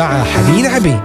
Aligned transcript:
مع 0.00 0.24
حنين 0.24 0.66
عبيد. 0.66 1.00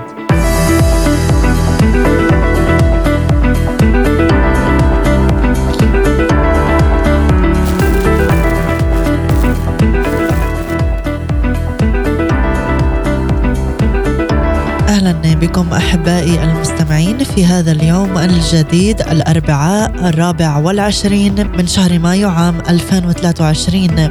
أهلا 14.89 15.35
بكم 15.35 15.73
أحبائي 15.73 16.43
المستمعين 16.43 17.23
في 17.23 17.45
هذا 17.45 17.71
اليوم 17.71 18.17
الجديد 18.17 19.01
الأربعاء 19.01 20.09
الرابع 20.09 20.57
والعشرين 20.57 21.47
من 21.57 21.67
شهر 21.67 21.99
مايو 21.99 22.29
عام 22.29 22.57
2023 22.69 24.09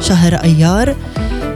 شهر 0.00 0.34
أيار 0.34 0.94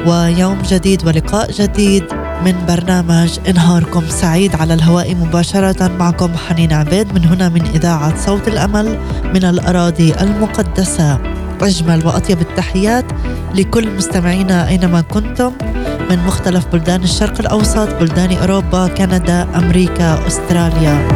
ويوم 0.06 0.59
جديد 0.62 1.06
ولقاء 1.06 1.51
جديد. 1.51 2.25
من 2.45 2.54
برنامج 2.68 3.38
إنهاركم 3.48 4.02
سعيد 4.08 4.54
على 4.54 4.74
الهواء 4.74 5.14
مباشرة 5.14 5.88
معكم 5.98 6.30
حنين 6.48 6.72
عبيد. 6.72 7.14
من 7.14 7.24
هنا 7.24 7.48
من 7.48 7.62
إذاعة 7.62 8.16
صوت 8.16 8.48
الأمل 8.48 8.98
من 9.34 9.44
الأراضي 9.44 10.14
المقدسة. 10.20 11.18
أجمل 11.62 12.06
وأطيب 12.06 12.41
التحيات 12.41 13.04
لكل 13.54 13.96
مستمعينا 13.96 14.68
أينما 14.68 15.00
كنتم. 15.00 15.52
من 16.10 16.18
مختلف 16.27 16.66
بلدان 16.72 17.02
الشرق 17.02 17.41
الأوسط 17.41 17.94
بلدان 18.00 18.32
أوروبا 18.32 18.88
كندا 18.88 19.46
أمريكا 19.56 20.27
أستراليا. 20.27 21.08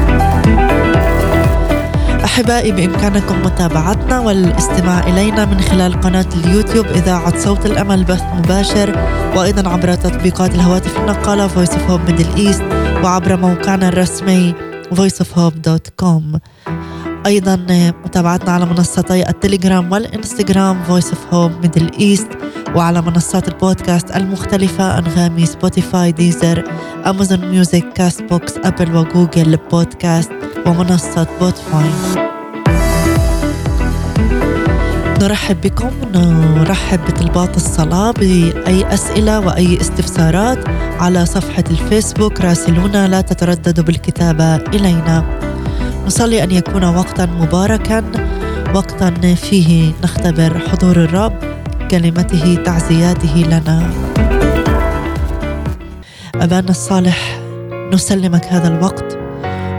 أحبائي 2.24 2.72
بإمكانكم 2.72 3.42
متابعتنا 3.42 4.20
والاستماع 4.20 5.08
إلينا 5.08 5.44
من 5.44 5.60
خلال 5.60 6.00
قناة 6.00 6.26
اليوتيوب 6.44 6.86
إذاعة 6.86 7.38
صوت 7.38 7.66
الأمل 7.66 8.04
بث 8.04 8.22
مباشر 8.34 8.98
وأيضا 9.36 9.68
عبر 9.70 9.94
تطبيقات 9.94 10.54
الهواتف 10.54 10.98
النقالة 11.00 11.48
Voice 11.48 11.70
of 11.70 11.90
Hope 11.90 12.10
Middle 12.10 12.38
East 12.38 12.62
وعبر 13.04 13.36
موقعنا 13.36 13.88
الرسمي 13.88 14.54
voiceofhope.com 14.94 16.38
أيضا 17.26 17.56
متابعتنا 18.04 18.52
على 18.52 18.66
منصتي 18.66 19.28
التليجرام 19.28 19.92
والإنستغرام 19.92 20.82
Voice 20.88 21.04
of 21.12 21.34
Hope 21.34 21.66
Middle 21.66 21.98
East 22.00 22.36
وعلى 22.76 23.02
منصات 23.02 23.48
البودكاست 23.48 24.16
المختلفة 24.16 24.98
أنغامي 24.98 25.46
Spotify 25.46 26.12
Deezer 26.12 26.64
Amazon 27.06 27.48
Music 27.48 27.92
Castbox 27.94 28.22
Apple 28.22 28.54
و 28.64 28.96
Google 28.96 29.56
Podcast 29.70 30.30
ومنصة 30.66 31.26
بوتفاين 31.40 31.92
نرحب 35.22 35.60
بكم 35.60 35.90
نرحب 36.14 37.00
بطلبات 37.04 37.56
الصلاة 37.56 38.10
بأي 38.10 38.94
أسئلة 38.94 39.40
وأي 39.40 39.80
استفسارات 39.80 40.58
على 41.00 41.26
صفحة 41.26 41.64
الفيسبوك 41.70 42.40
راسلونا 42.40 43.08
لا 43.08 43.20
تترددوا 43.20 43.84
بالكتابة 43.84 44.56
إلينا. 44.56 45.24
نصلي 46.06 46.42
أن 46.44 46.50
يكون 46.50 46.84
وقتا 46.84 47.26
مباركا 47.26 48.04
وقتا 48.74 49.34
فيه 49.34 49.92
نختبر 50.02 50.58
حضور 50.58 50.96
الرب 50.96 51.32
كلمته 51.90 52.58
تعزياته 52.64 53.36
لنا. 53.46 53.90
أبانا 56.34 56.70
الصالح 56.70 57.38
نسلمك 57.92 58.44
هذا 58.44 58.68
الوقت 58.68 59.09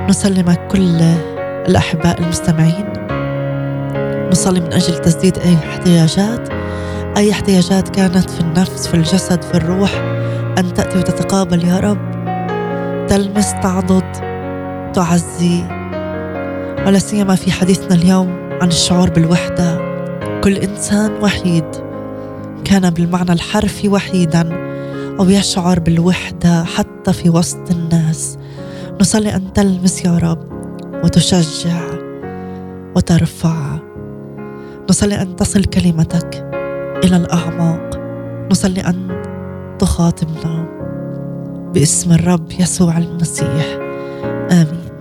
نسلمك 0.09 0.67
كل 0.67 1.01
الأحباء 1.67 2.21
المستمعين. 2.21 2.93
نصلي 4.31 4.59
من 4.59 4.73
أجل 4.73 4.97
تسديد 4.97 5.37
أي 5.37 5.55
احتياجات. 5.55 6.49
أي 7.17 7.31
احتياجات 7.31 7.89
كانت 7.89 8.29
في 8.29 8.41
النفس 8.41 8.87
في 8.87 8.93
الجسد 8.93 9.41
في 9.41 9.53
الروح 9.55 9.91
أن 10.57 10.73
تأتي 10.73 10.97
وتتقابل 10.97 11.65
يا 11.65 11.79
رب. 11.79 12.11
تلمس 13.07 13.53
تعضد 13.63 14.11
تعزي. 14.93 15.63
ولا 16.85 16.99
سيما 16.99 17.35
في 17.35 17.51
حديثنا 17.51 17.95
اليوم 17.95 18.49
عن 18.61 18.67
الشعور 18.67 19.09
بالوحدة. 19.09 19.91
كل 20.43 20.57
إنسان 20.57 21.11
وحيد 21.21 21.65
كان 22.63 22.89
بالمعنى 22.89 23.31
الحرفي 23.33 23.89
وحيدا 23.89 24.49
ويشعر 25.19 25.79
بالوحدة 25.79 26.63
حتى 26.63 27.13
في 27.13 27.29
وسط 27.29 27.71
الناس. 27.71 28.37
نصلي 29.01 29.35
أن 29.35 29.53
تلمس 29.53 30.05
يا 30.05 30.17
رب 30.17 30.51
وتشجع 31.03 31.81
وترفع. 32.95 33.79
نصلي 34.89 35.21
أن 35.21 35.35
تصل 35.35 35.63
كلمتك 35.63 36.49
إلى 37.03 37.15
الأعماق. 37.17 37.99
نصلي 38.51 38.81
أن 38.81 39.23
تخاطبنا 39.79 40.65
باسم 41.73 42.11
الرب 42.11 42.51
يسوع 42.51 42.97
المسيح. 42.97 43.79
آمين. 44.51 44.91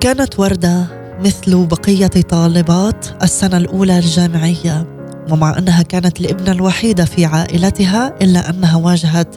كانت 0.00 0.40
وردة 0.40 0.86
مثل 1.24 1.66
بقية 1.66 2.06
طالبات 2.06 3.06
السنة 3.22 3.56
الأولى 3.56 3.98
الجامعية. 3.98 4.91
ومع 5.30 5.58
أنها 5.58 5.82
كانت 5.82 6.20
الابنة 6.20 6.52
الوحيدة 6.52 7.04
في 7.04 7.24
عائلتها 7.24 8.14
إلا 8.22 8.50
أنها 8.50 8.76
واجهت 8.76 9.36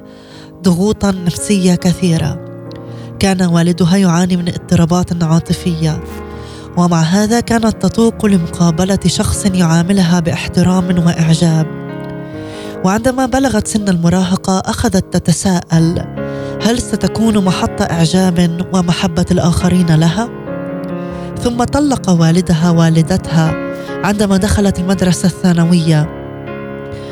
ضغوطا 0.64 1.12
نفسية 1.12 1.76
كثيرة. 1.76 2.46
كان 3.20 3.42
والدها 3.42 3.98
يعاني 3.98 4.38
من 4.38 4.48
اضطرابات 4.48 5.24
عاطفية. 5.24 6.04
ومع 6.78 7.02
هذا 7.02 7.40
كانت 7.40 7.86
تتوق 7.86 8.26
لمقابلة 8.26 9.00
شخص 9.06 9.46
يعاملها 9.46 10.20
باحترام 10.20 11.06
وإعجاب. 11.06 11.68
وعندما 12.86 13.26
بلغت 13.26 13.68
سن 13.68 13.90
المراهقة 13.90 14.60
أخذت 14.60 15.14
تتساءل 15.14 16.06
هل 16.64 16.82
ستكون 16.82 17.46
محط 17.46 17.82
إعجاب 17.82 18.66
ومحبة 18.74 19.26
الآخرين 19.32 19.96
لها؟ 19.96 20.30
ثم 21.44 21.64
طلق 21.64 22.10
والدها 22.10 22.70
والدتها 22.70 23.65
عندما 24.06 24.38
دخلت 24.38 24.80
المدرسة 24.80 25.26
الثانوية 25.26 26.10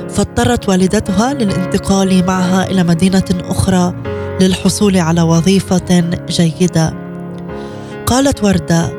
فاضطرت 0.09 0.69
والدتها 0.69 1.33
للانتقال 1.33 2.25
معها 2.25 2.65
إلى 2.65 2.83
مدينة 2.83 3.23
أخرى 3.31 3.93
للحصول 4.41 4.97
على 4.97 5.21
وظيفة 5.21 6.03
جيدة. 6.29 6.93
قالت 8.05 8.43
وردة 8.43 8.89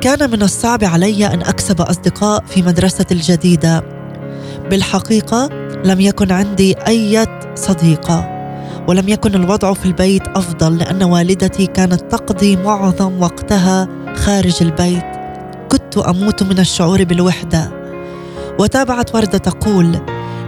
كان 0.00 0.30
من 0.30 0.42
الصعب 0.42 0.84
علي 0.84 1.26
أن 1.26 1.42
أكسب 1.42 1.80
أصدقاء 1.80 2.44
في 2.46 2.62
مدرستي 2.62 3.14
الجديدة. 3.14 3.82
بالحقيقة 4.70 5.48
لم 5.84 6.00
يكن 6.00 6.32
عندي 6.32 6.76
أي 6.86 7.26
صديقة 7.54 8.30
ولم 8.88 9.08
يكن 9.08 9.34
الوضع 9.34 9.72
في 9.72 9.86
البيت 9.86 10.22
أفضل 10.26 10.78
لأن 10.78 11.02
والدتي 11.02 11.66
كانت 11.66 12.00
تقضي 12.00 12.56
معظم 12.56 13.22
وقتها 13.22 13.88
خارج 14.14 14.56
البيت. 14.62 15.13
أموت 15.98 16.42
من 16.42 16.58
الشعور 16.58 17.04
بالوحدة. 17.04 17.70
وتابعت 18.58 19.14
وردة 19.14 19.38
تقول 19.38 19.98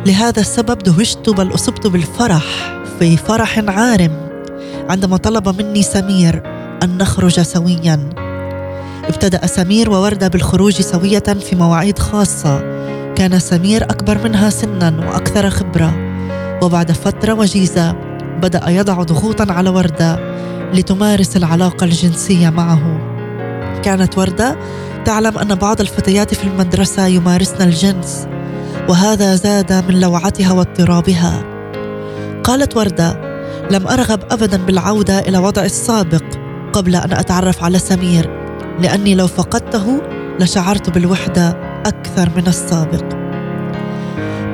لهذا 0.07 0.41
السبب 0.41 0.79
دهشت 0.79 1.31
بل 1.31 1.55
أصبت 1.55 1.87
بالفرح 1.87 2.45
في 2.99 3.17
فرح 3.17 3.59
عارم 3.59 4.13
عندما 4.89 5.17
طلب 5.17 5.63
مني 5.63 5.83
سمير 5.83 6.43
أن 6.83 6.99
نخرج 6.99 7.41
سويا. 7.41 8.11
ابتدأ 9.05 9.47
سمير 9.47 9.91
ووردة 9.91 10.29
بالخروج 10.29 10.81
سوية 10.81 11.19
في 11.19 11.57
مواعيد 11.57 11.99
خاصة. 11.99 12.59
كان 13.15 13.39
سمير 13.39 13.85
أكبر 13.85 14.25
منها 14.25 14.51
سنا 14.51 15.07
وأكثر 15.07 15.51
خبرة. 15.51 15.95
وبعد 16.63 16.93
فترة 16.93 17.33
وجيزة 17.33 17.93
بدأ 18.43 18.71
يضع 18.71 19.03
ضغوطا 19.03 19.53
على 19.53 19.71
وردة 19.71 20.37
لتمارس 20.75 21.37
العلاقة 21.37 21.85
الجنسية 21.85 22.51
معه. 22.51 23.01
كانت 23.83 24.19
وردة 24.19 24.57
تعلم 25.07 25.39
أن 25.39 25.55
بعض 25.55 25.81
الفتيات 25.81 26.35
في 26.35 26.45
المدرسة 26.45 27.07
يمارسن 27.07 27.63
الجنس 27.63 28.29
وهذا 28.89 29.35
زاد 29.35 29.73
من 29.89 30.01
لوعتها 30.01 30.53
واضطرابها. 30.53 31.45
قالت 32.45 32.77
وردة 32.77 33.21
لم 33.71 33.87
أرغب 33.87 34.21
أبدا 34.31 34.57
بالعودة 34.57 35.19
إلى 35.19 35.39
وضعي 35.39 35.67
السابق 35.67 36.25
قبل 36.73 36.97
أن 36.97 37.13
أتعرف 37.13 37.65
على 37.65 37.79
سمير 37.79 38.31
لأني 38.81 39.15
لو 39.15 39.27
فقدته 39.27 40.03
لشعرت 40.41 40.91
بالوحدة 40.91 41.49
أكثر 41.87 42.31
من 42.37 42.47
السابق. 42.47 43.05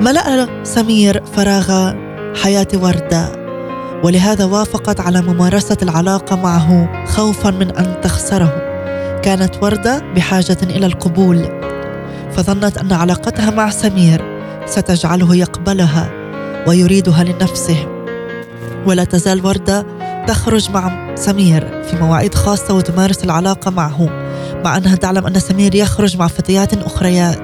ملأ 0.01 0.49
سمير 0.65 1.23
فراغ 1.37 1.93
حياة 2.43 2.69
وردة 2.75 3.33
ولهذا 4.05 4.45
وافقت 4.45 5.01
على 5.01 5.23
ممارسة 5.23 5.77
العلاقة 5.83 6.37
معه 6.37 6.89
خوفا 7.07 7.51
من 7.51 7.71
أن 7.71 8.01
تخسره. 8.03 8.72
كانت 9.23 9.63
وردة 9.63 10.03
بحاجة 10.17 10.57
إلى 10.63 10.87
القبول 10.87 11.61
فظنت 12.33 12.79
أن 12.79 12.93
علاقتها 12.93 13.51
مع 13.51 13.71
سمير 13.71 14.23
ستجعله 14.67 15.37
يقبلها 15.37 16.11
ويريدها 16.67 17.25
لنفسه. 17.25 17.87
ولا 18.87 19.05
تزال 19.05 19.47
وردة 19.47 19.87
تخرج 20.27 20.71
مع 20.71 21.15
سمير 21.15 21.83
في 21.83 21.97
مواعيد 21.97 22.35
خاصة 22.35 22.75
وتمارس 22.75 23.25
العلاقة 23.25 23.71
معه 23.71 24.09
مع 24.65 24.77
أنها 24.77 24.97
تعلم 24.97 25.27
أن 25.27 25.41
سمير 25.41 25.75
يخرج 25.75 26.17
مع 26.17 26.27
فتيات 26.27 26.75
أخريات 26.75 27.41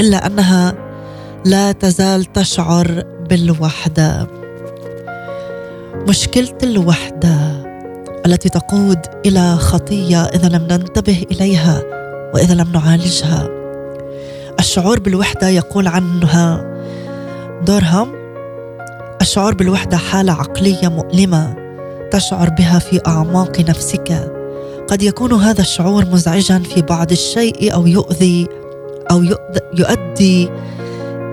إلا 0.00 0.26
أنها 0.26 0.74
لا 1.44 1.72
تزال 1.72 2.32
تشعر 2.32 3.02
بالوحدة. 3.30 4.26
مشكلة 6.08 6.58
الوحدة. 6.62 7.61
التي 8.26 8.48
تقود 8.48 8.98
إلى 9.26 9.56
خطية 9.56 10.22
إذا 10.24 10.48
لم 10.48 10.62
ننتبه 10.62 11.26
إليها 11.30 11.82
وإذا 12.34 12.54
لم 12.54 12.72
نعالجها. 12.72 13.48
الشعور 14.60 15.00
بالوحدة 15.00 15.48
يقول 15.48 15.88
عنها 15.88 16.64
دورها 17.66 18.08
الشعور 19.20 19.54
بالوحدة 19.54 19.96
حالة 19.96 20.32
عقلية 20.32 20.88
مؤلمة 20.88 21.56
تشعر 22.10 22.50
بها 22.50 22.78
في 22.78 23.00
أعماق 23.06 23.60
نفسك. 23.60 24.32
قد 24.88 25.02
يكون 25.02 25.32
هذا 25.32 25.60
الشعور 25.60 26.04
مزعجا 26.04 26.58
في 26.58 26.82
بعض 26.82 27.12
الشيء 27.12 27.74
أو 27.74 27.86
يؤذي 27.86 28.48
أو 29.10 29.22
يؤدي 29.78 30.48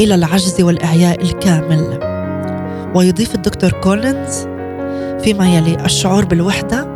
إلى 0.02 0.16
العجز 0.16 0.62
والإعياء 0.62 1.22
الكامل. 1.22 2.00
ويضيف 2.96 3.36
الدكتور 3.36 3.72
كولينز 3.72 4.59
فيما 5.24 5.56
يلي 5.56 5.86
الشعور 5.86 6.26
بالوحدة 6.26 6.88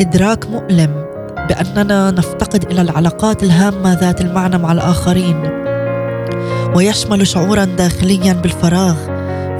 إدراك 0.00 0.46
مؤلم 0.50 1.04
بأننا 1.48 2.10
نفتقد 2.10 2.70
إلى 2.70 2.80
العلاقات 2.80 3.42
الهامة 3.42 3.94
ذات 4.00 4.20
المعنى 4.20 4.58
مع 4.58 4.72
الآخرين 4.72 5.50
ويشمل 6.74 7.26
شعورا 7.26 7.64
داخليا 7.64 8.32
بالفراغ 8.32 8.96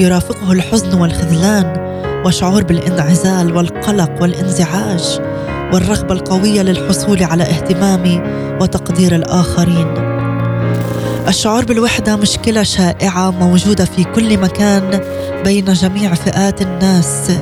يرافقه 0.00 0.52
الحزن 0.52 1.00
والخذلان 1.00 1.88
وشعور 2.26 2.64
بالانعزال 2.64 3.56
والقلق 3.56 4.10
والانزعاج 4.22 5.20
والرغبة 5.72 6.14
القوية 6.14 6.62
للحصول 6.62 7.24
على 7.24 7.42
اهتمام 7.42 8.22
وتقدير 8.60 9.14
الآخرين. 9.14 9.94
الشعور 11.28 11.64
بالوحدة 11.64 12.16
مشكلة 12.16 12.62
شائعة 12.62 13.30
موجودة 13.30 13.84
في 13.84 14.04
كل 14.04 14.38
مكان 14.38 15.00
بين 15.44 15.72
جميع 15.72 16.14
فئات 16.14 16.62
الناس. 16.62 17.32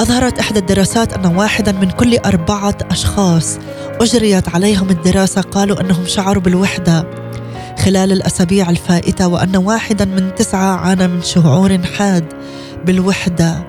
أظهرت 0.00 0.38
إحدى 0.38 0.58
الدراسات 0.58 1.12
أن 1.12 1.36
واحدا 1.36 1.72
من 1.72 1.90
كل 1.90 2.18
أربعة 2.18 2.78
أشخاص 2.90 3.58
أجريت 4.00 4.48
عليهم 4.48 4.90
الدراسة 4.90 5.40
قالوا 5.40 5.80
أنهم 5.80 6.06
شعروا 6.06 6.42
بالوحدة 6.42 7.06
خلال 7.78 8.12
الأسابيع 8.12 8.70
الفائتة 8.70 9.28
وأن 9.28 9.56
واحدا 9.56 10.04
من 10.04 10.34
تسعة 10.34 10.76
عانى 10.76 11.08
من 11.08 11.22
شعور 11.22 11.78
حاد 11.78 12.24
بالوحدة. 12.84 13.66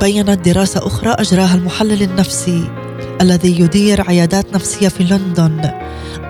بينت 0.00 0.48
دراسة 0.48 0.86
أخرى 0.86 1.10
أجراها 1.10 1.54
المحلل 1.54 2.02
النفسي 2.02 2.70
الذي 3.20 3.60
يدير 3.60 4.08
عيادات 4.08 4.54
نفسية 4.54 4.88
في 4.88 5.04
لندن 5.04 5.70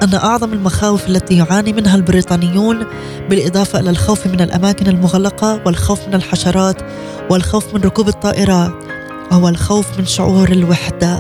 أن 0.03 0.15
أعظم 0.15 0.53
المخاوف 0.53 1.09
التي 1.09 1.37
يعاني 1.37 1.73
منها 1.73 1.97
البريطانيون 1.97 2.87
بالإضافة 3.31 3.81
إلى 3.81 3.91
الخوف 3.91 4.27
من 4.27 4.41
الأماكن 4.41 4.87
المغلقة 4.87 5.61
والخوف 5.67 6.09
من 6.09 6.15
الحشرات 6.15 6.77
والخوف 7.31 7.75
من 7.75 7.81
ركوب 7.81 8.09
الطائرات 8.09 8.73
هو 9.33 9.49
الخوف 9.49 9.99
من 9.99 10.07
شعور 10.07 10.49
الوحدة. 10.49 11.19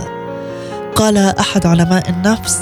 قال 0.97 1.17
أحد 1.17 1.67
علماء 1.67 2.11
النفس 2.11 2.59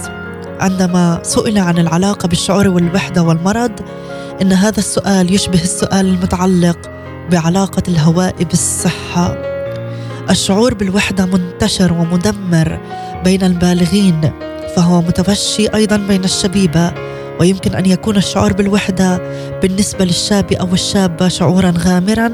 عندما 0.61 1.21
سئل 1.23 1.59
عن 1.59 1.79
العلاقة 1.79 2.29
بالشعور 2.29 2.69
والوحدة 2.69 3.23
والمرض 3.23 3.73
إن 4.43 4.53
هذا 4.53 4.79
السؤال 4.79 5.35
يشبه 5.35 5.63
السؤال 5.63 6.07
المتعلق 6.07 6.79
بعلاقة 7.31 7.83
الهواء 7.89 8.35
بالصحة. 8.45 9.37
الشعور 10.31 10.75
بالوحدة 10.75 11.27
منتشر 11.27 11.93
ومدمر 11.93 12.79
بين 13.25 13.43
البالغين 13.43 14.33
فهو 14.79 15.03
متفشي 15.03 15.67
أيضا 15.75 15.97
بين 15.97 16.25
الشبيبة 16.25 16.93
ويمكن 17.41 17.75
أن 17.75 17.87
يكون 17.87 18.17
الشعور 18.17 18.53
بالوحدة 18.53 19.21
بالنسبة 19.63 20.05
للشاب 20.05 20.53
أو 20.53 20.73
الشابة 20.73 21.29
شعورا 21.29 21.75
غامرا 21.79 22.33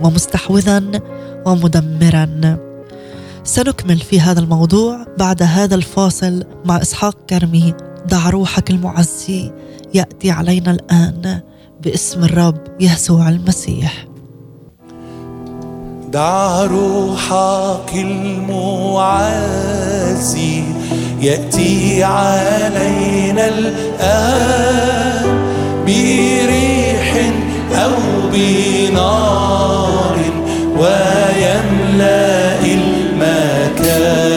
ومستحوذا 0.00 0.82
ومدمرا. 1.46 2.58
سنكمل 3.44 3.98
في 3.98 4.20
هذا 4.20 4.40
الموضوع 4.40 5.06
بعد 5.18 5.42
هذا 5.42 5.74
الفاصل 5.74 6.44
مع 6.64 6.82
إسحاق 6.82 7.16
كرمي. 7.30 7.74
دع 8.06 8.30
روحك 8.30 8.70
المعزي 8.70 9.52
يأتي 9.94 10.30
علينا 10.30 10.70
الآن 10.70 11.40
باسم 11.82 12.24
الرب 12.24 12.60
يسوع 12.80 13.28
المسيح. 13.28 14.13
دع 16.14 16.62
روحك 16.62 17.90
المعزي 17.94 19.34
يأتي 21.20 22.04
علينا 22.04 23.48
الآن 23.48 25.26
بريح 25.86 27.32
أو 27.74 27.90
بنار 28.32 30.16
ويملأ 30.78 32.60
المكان. 32.64 34.34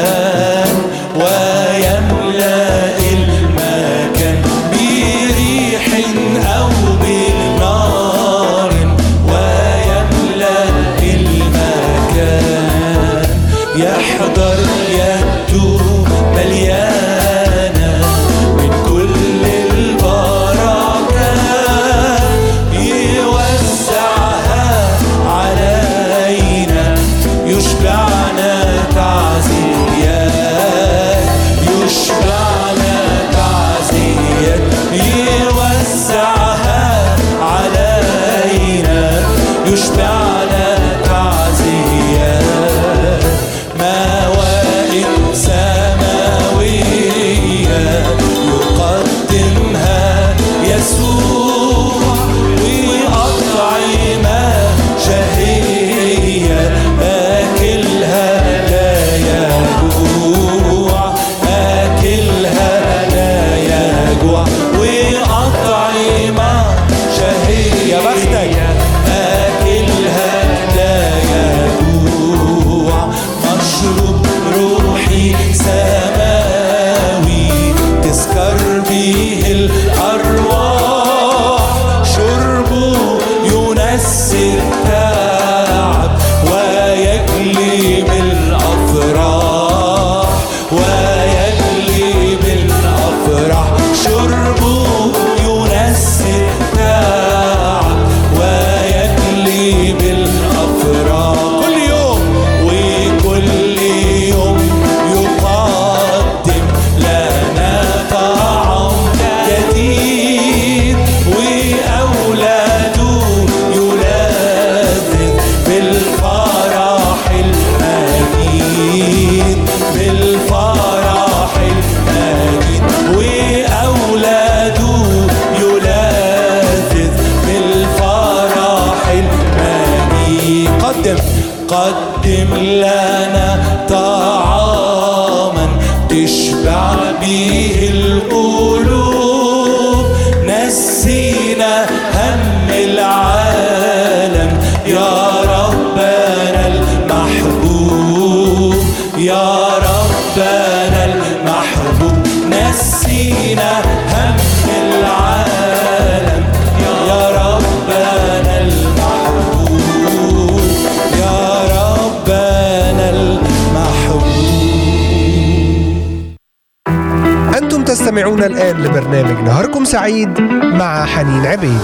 لبرنامج 168.80 169.44
نهاركم 169.46 169.86
سعيد 169.86 170.42
مع 170.80 171.06
حنين 171.06 171.46
عبيد. 171.46 171.82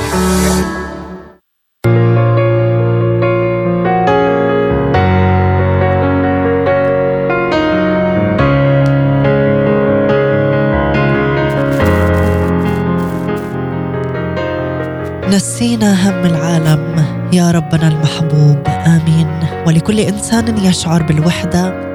نسينا 15.29 16.09
هم 16.09 16.25
العالم 16.25 17.05
يا 17.33 17.51
ربنا 17.51 17.87
المحبوب 17.87 18.67
آمين. 18.67 19.27
ولكل 19.67 19.99
إنسان 19.99 20.57
يشعر 20.57 21.03
بالوحدة. 21.03 21.93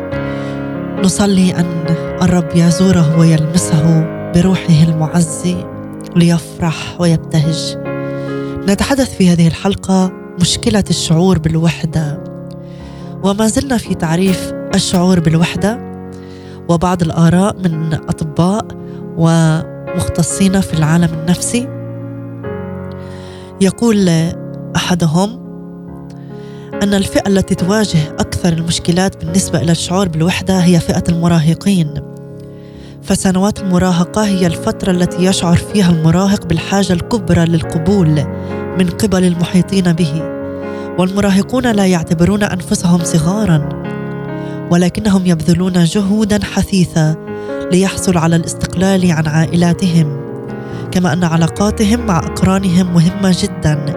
نصلي 1.04 1.56
أن 1.56 1.84
الرب 2.22 2.48
يزوره 2.54 3.18
ويلمسه. 3.18 4.17
بروحه 4.34 4.82
المعزي 4.82 5.56
ليفرح 6.16 7.00
ويبتهج. 7.00 7.76
نتحدث 8.68 9.16
في 9.16 9.30
هذه 9.30 9.46
الحلقة 9.46 10.12
مشكلة 10.40 10.84
الشعور 10.90 11.38
بالوحدة. 11.38 12.24
وما 13.24 13.46
زلنا 13.46 13.76
في 13.76 13.94
تعريف 13.94 14.52
الشعور 14.74 15.20
بالوحدة. 15.20 15.80
وبعض 16.68 17.02
الآراء 17.02 17.56
من 17.56 17.94
أطباء 17.94 18.66
ومختصين 19.16 20.60
في 20.60 20.74
العالم 20.74 21.14
النفسي. 21.14 21.68
يقول 23.60 24.08
أحدهم 24.76 25.48
أن 26.82 26.94
الفئة 26.94 27.28
التي 27.28 27.54
تواجه 27.54 27.98
أكثر 28.18 28.52
المشكلات 28.52 29.24
بالنسبة 29.24 29.62
إلى 29.62 29.72
الشعور 29.72 30.08
بالوحدة 30.08 30.58
هي 30.58 30.80
فئة 30.80 31.04
المراهقين. 31.08 32.17
فسنوات 33.02 33.60
المراهقة 33.60 34.26
هي 34.26 34.46
الفترة 34.46 34.90
التي 34.90 35.24
يشعر 35.24 35.56
فيها 35.56 35.90
المراهق 35.90 36.46
بالحاجة 36.46 36.92
الكبرى 36.92 37.44
للقبول 37.44 38.24
من 38.78 38.86
قبل 38.86 39.24
المحيطين 39.24 39.92
به. 39.92 40.22
والمراهقون 40.98 41.72
لا 41.72 41.86
يعتبرون 41.86 42.42
أنفسهم 42.42 43.04
صغارا 43.04 43.68
ولكنهم 44.70 45.26
يبذلون 45.26 45.84
جهودا 45.84 46.44
حثيثة 46.44 47.16
ليحصلوا 47.72 48.20
على 48.20 48.36
الاستقلال 48.36 49.12
عن 49.12 49.26
عائلاتهم. 49.26 50.20
كما 50.90 51.12
أن 51.12 51.24
علاقاتهم 51.24 52.06
مع 52.06 52.18
أقرانهم 52.18 52.94
مهمة 52.94 53.36
جدا 53.42 53.94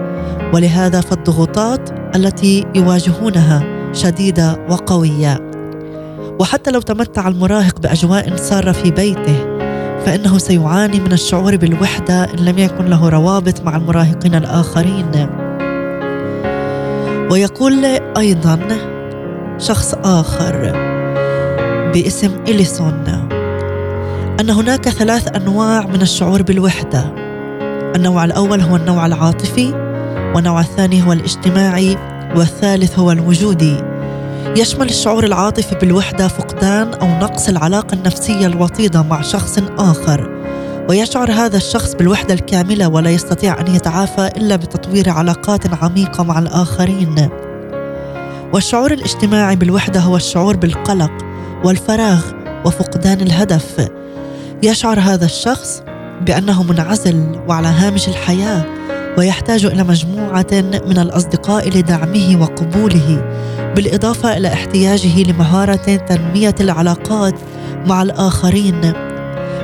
ولهذا 0.53 1.01
فالضغوطات 1.01 1.89
التي 2.15 2.65
يواجهونها 2.75 3.63
شديدة 3.93 4.65
وقوية. 4.69 5.50
وحتى 6.41 6.71
لو 6.71 6.81
تمتع 6.81 7.27
المراهق 7.27 7.79
بأجواء 7.79 8.35
سارة 8.35 8.71
في 8.71 8.91
بيته 8.91 9.45
فإنه 10.05 10.37
سيعاني 10.37 10.99
من 10.99 11.13
الشعور 11.13 11.55
بالوحدة 11.55 12.23
إن 12.23 12.45
لم 12.45 12.57
يكن 12.57 12.85
له 12.85 13.09
روابط 13.09 13.61
مع 13.61 13.75
المراهقين 13.75 14.35
الآخرين. 14.35 15.29
ويقول 17.31 17.85
أيضا 18.17 18.59
شخص 19.57 19.93
آخر 20.03 20.71
باسم 21.93 22.31
إليسون 22.47 23.27
أن 24.39 24.49
هناك 24.49 24.89
ثلاث 24.89 25.35
أنواع 25.35 25.87
من 25.87 26.01
الشعور 26.01 26.41
بالوحدة. 26.41 27.13
النوع 27.95 28.25
الأول 28.25 28.61
هو 28.61 28.75
النوع 28.75 29.05
العاطفي 29.05 29.73
والنوع 30.35 30.59
الثاني 30.59 31.07
هو 31.07 31.13
الاجتماعي 31.13 31.97
والثالث 32.35 32.99
هو 32.99 33.11
الوجودي. 33.11 33.90
يشمل 34.47 34.89
الشعور 34.89 35.23
العاطفي 35.23 35.75
بالوحدة 35.75 36.27
فقدان 36.27 36.93
أو 36.93 37.07
نقص 37.07 37.49
العلاقة 37.49 37.93
النفسية 37.95 38.47
الوطيدة 38.47 39.01
مع 39.01 39.21
شخص 39.21 39.59
آخر. 39.79 40.41
ويشعر 40.89 41.31
هذا 41.31 41.57
الشخص 41.57 41.95
بالوحدة 41.95 42.33
الكاملة 42.33 42.87
ولا 42.87 43.09
يستطيع 43.09 43.59
أن 43.61 43.75
يتعافى 43.75 44.27
إلا 44.37 44.55
بتطوير 44.55 45.09
علاقات 45.09 45.83
عميقة 45.83 46.23
مع 46.23 46.39
الآخرين. 46.39 47.29
والشعور 48.53 48.91
الاجتماعي 48.91 49.55
بالوحدة 49.55 49.99
هو 49.99 50.15
الشعور 50.15 50.57
بالقلق 50.57 51.11
والفراغ 51.63 52.25
وفقدان 52.65 53.21
الهدف. 53.21 53.87
يشعر 54.63 54.99
هذا 54.99 55.25
الشخص 55.25 55.83
بأنه 56.21 56.63
منعزل 56.63 57.39
وعلى 57.47 57.67
هامش 57.67 58.07
الحياة. 58.07 58.80
ويحتاج 59.17 59.65
إلى 59.65 59.83
مجموعة 59.83 60.47
من 60.87 60.97
الأصدقاء 60.97 61.69
لدعمه 61.69 62.41
وقبوله 62.41 63.31
بالإضافة 63.75 64.37
إلى 64.37 64.47
احتياجه 64.47 65.23
لمهارة 65.23 65.95
تنمية 65.95 66.55
العلاقات 66.59 67.35
مع 67.85 68.01
الآخرين 68.01 68.93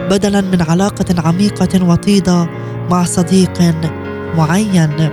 بدلا 0.09 0.41
من 0.41 0.61
علاقة 0.61 1.05
عميقة 1.17 1.83
وطيدة 1.83 2.47
مع 2.89 3.03
صديق 3.03 3.75
معين. 4.37 5.09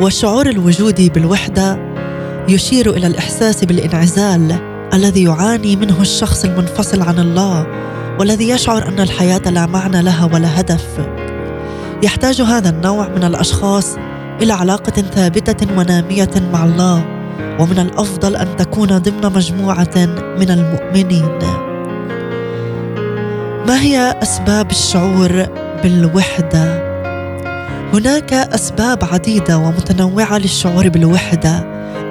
والشعور 0.00 0.48
الوجودي 0.48 1.08
بالوحدة 1.08 1.78
يشير 2.48 2.90
إلى 2.90 3.06
الإحساس 3.06 3.64
بالانعزال 3.64 4.56
الذي 4.94 5.24
يعاني 5.24 5.76
منه 5.76 6.00
الشخص 6.00 6.44
المنفصل 6.44 7.02
عن 7.02 7.18
الله 7.18 7.66
والذي 8.18 8.48
يشعر 8.48 8.88
أن 8.88 9.00
الحياة 9.00 9.50
لا 9.50 9.66
معنى 9.66 10.02
لها 10.02 10.24
ولا 10.24 10.60
هدف. 10.60 11.19
يحتاج 12.02 12.42
هذا 12.42 12.68
النوع 12.70 13.08
من 13.08 13.24
الأشخاص 13.24 13.96
إلى 14.42 14.52
علاقة 14.52 15.02
ثابتة 15.02 15.78
ونامية 15.78 16.30
مع 16.52 16.64
الله 16.64 17.04
ومن 17.58 17.78
الأفضل 17.78 18.36
أن 18.36 18.56
تكون 18.56 18.98
ضمن 18.98 19.32
مجموعة 19.32 19.96
من 20.38 20.50
المؤمنين. 20.50 21.38
ما 23.66 23.80
هي 23.80 24.16
أسباب 24.22 24.70
الشعور 24.70 25.46
بالوحدة؟ 25.82 26.90
هناك 27.94 28.32
أسباب 28.32 29.04
عديدة 29.04 29.58
ومتنوعة 29.58 30.38
للشعور 30.38 30.88
بالوحدة 30.88 31.58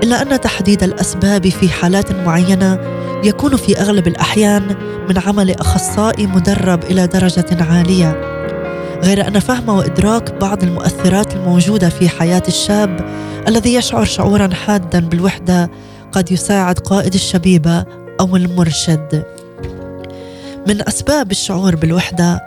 إلا 0.03 0.21
أن 0.21 0.41
تحديد 0.41 0.83
الأسباب 0.83 1.49
في 1.49 1.69
حالات 1.69 2.11
معينة 2.11 2.79
يكون 3.23 3.55
في 3.55 3.81
أغلب 3.81 4.07
الأحيان 4.07 4.75
من 5.09 5.17
عمل 5.17 5.51
أخصائي 5.51 6.27
مدرب 6.27 6.83
إلى 6.83 7.07
درجة 7.07 7.57
عالية. 7.71 8.28
غير 9.03 9.27
أن 9.27 9.39
فهم 9.39 9.69
وإدراك 9.69 10.33
بعض 10.33 10.63
المؤثرات 10.63 11.33
الموجودة 11.35 11.89
في 11.89 12.09
حياة 12.09 12.43
الشاب 12.47 13.05
الذي 13.47 13.73
يشعر 13.73 14.05
شعورا 14.05 14.53
حادا 14.53 14.99
بالوحدة 14.99 15.69
قد 16.11 16.31
يساعد 16.31 16.79
قائد 16.79 17.13
الشبيبة 17.13 17.85
أو 18.19 18.35
المرشد. 18.35 19.23
من 20.67 20.87
أسباب 20.87 21.31
الشعور 21.31 21.75
بالوحدة 21.75 22.41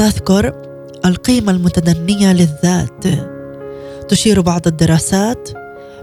نذكر 0.00 0.52
القيمة 1.04 1.52
المتدنية 1.52 2.32
للذات. 2.32 3.04
تشير 4.08 4.40
بعض 4.40 4.66
الدراسات 4.66 5.48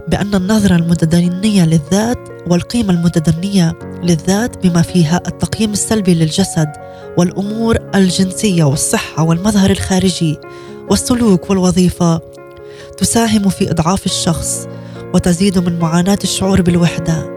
بأن 0.08 0.36
النظرة 0.36 0.76
المتدنية 0.76 1.66
للذات 1.66 2.18
والقيمة 2.48 2.94
المتدنية 2.94 3.74
للذات 4.04 4.68
بما 4.68 4.82
فيها 4.82 5.22
التقييم 5.28 5.72
السلبي 5.72 6.14
للجسد 6.14 6.72
والأمور 7.18 7.78
الجنسية 7.96 8.64
والصحة 8.64 9.24
والمظهر 9.24 9.70
الخارجي 9.70 10.38
والسلوك 10.90 11.50
والوظيفة. 11.50 12.22
تساهم 12.98 13.50
في 13.50 13.72
إضعاف 13.72 14.06
الشخص 14.06 14.68
وتزيد 15.14 15.58
من 15.60 15.80
معاناة 15.80 16.20
الشعور 16.24 16.62
بالوحدة. 16.62 17.30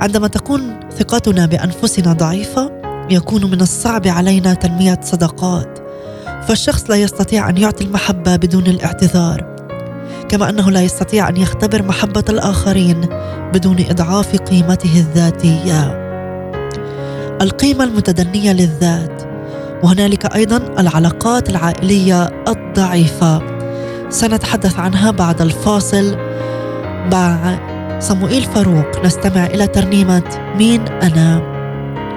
عندما 0.00 0.28
تكون 0.28 0.80
ثقتنا 0.98 1.46
بأنفسنا 1.46 2.12
ضعيفة 2.12 2.72
يكون 3.10 3.50
من 3.50 3.60
الصعب 3.60 4.06
علينا 4.06 4.54
تنمية 4.54 5.00
صداقات 5.02 5.78
فالشخص 6.48 6.90
لا 6.90 6.96
يستطيع 6.96 7.48
أن 7.48 7.56
يعطي 7.56 7.84
المحبة 7.84 8.36
بدون 8.36 8.66
الاعتذار. 8.66 9.59
كما 10.30 10.50
أنه 10.50 10.70
لا 10.70 10.80
يستطيع 10.80 11.28
أن 11.28 11.36
يختبر 11.36 11.82
محبة 11.82 12.24
الآخرين 12.28 13.06
بدون 13.54 13.84
إضعاف 13.90 14.36
قيمته 14.36 14.96
الذاتية. 14.96 16.00
القيمة 17.42 17.84
المتدنية 17.84 18.52
للذات 18.52 19.22
وهنالك 19.82 20.34
أيضا 20.34 20.56
العلاقات 20.78 21.50
العائلية 21.50 22.42
الضعيفة. 22.48 23.42
سنتحدث 24.10 24.78
عنها 24.78 25.10
بعد 25.10 25.40
الفاصل 25.40 26.16
مع 27.12 27.58
صموئيل 27.98 28.42
فاروق. 28.42 29.04
نستمع 29.04 29.46
إلى 29.46 29.66
ترنيمة 29.66 30.54
مين 30.58 30.80
أنا؟ 30.88 31.42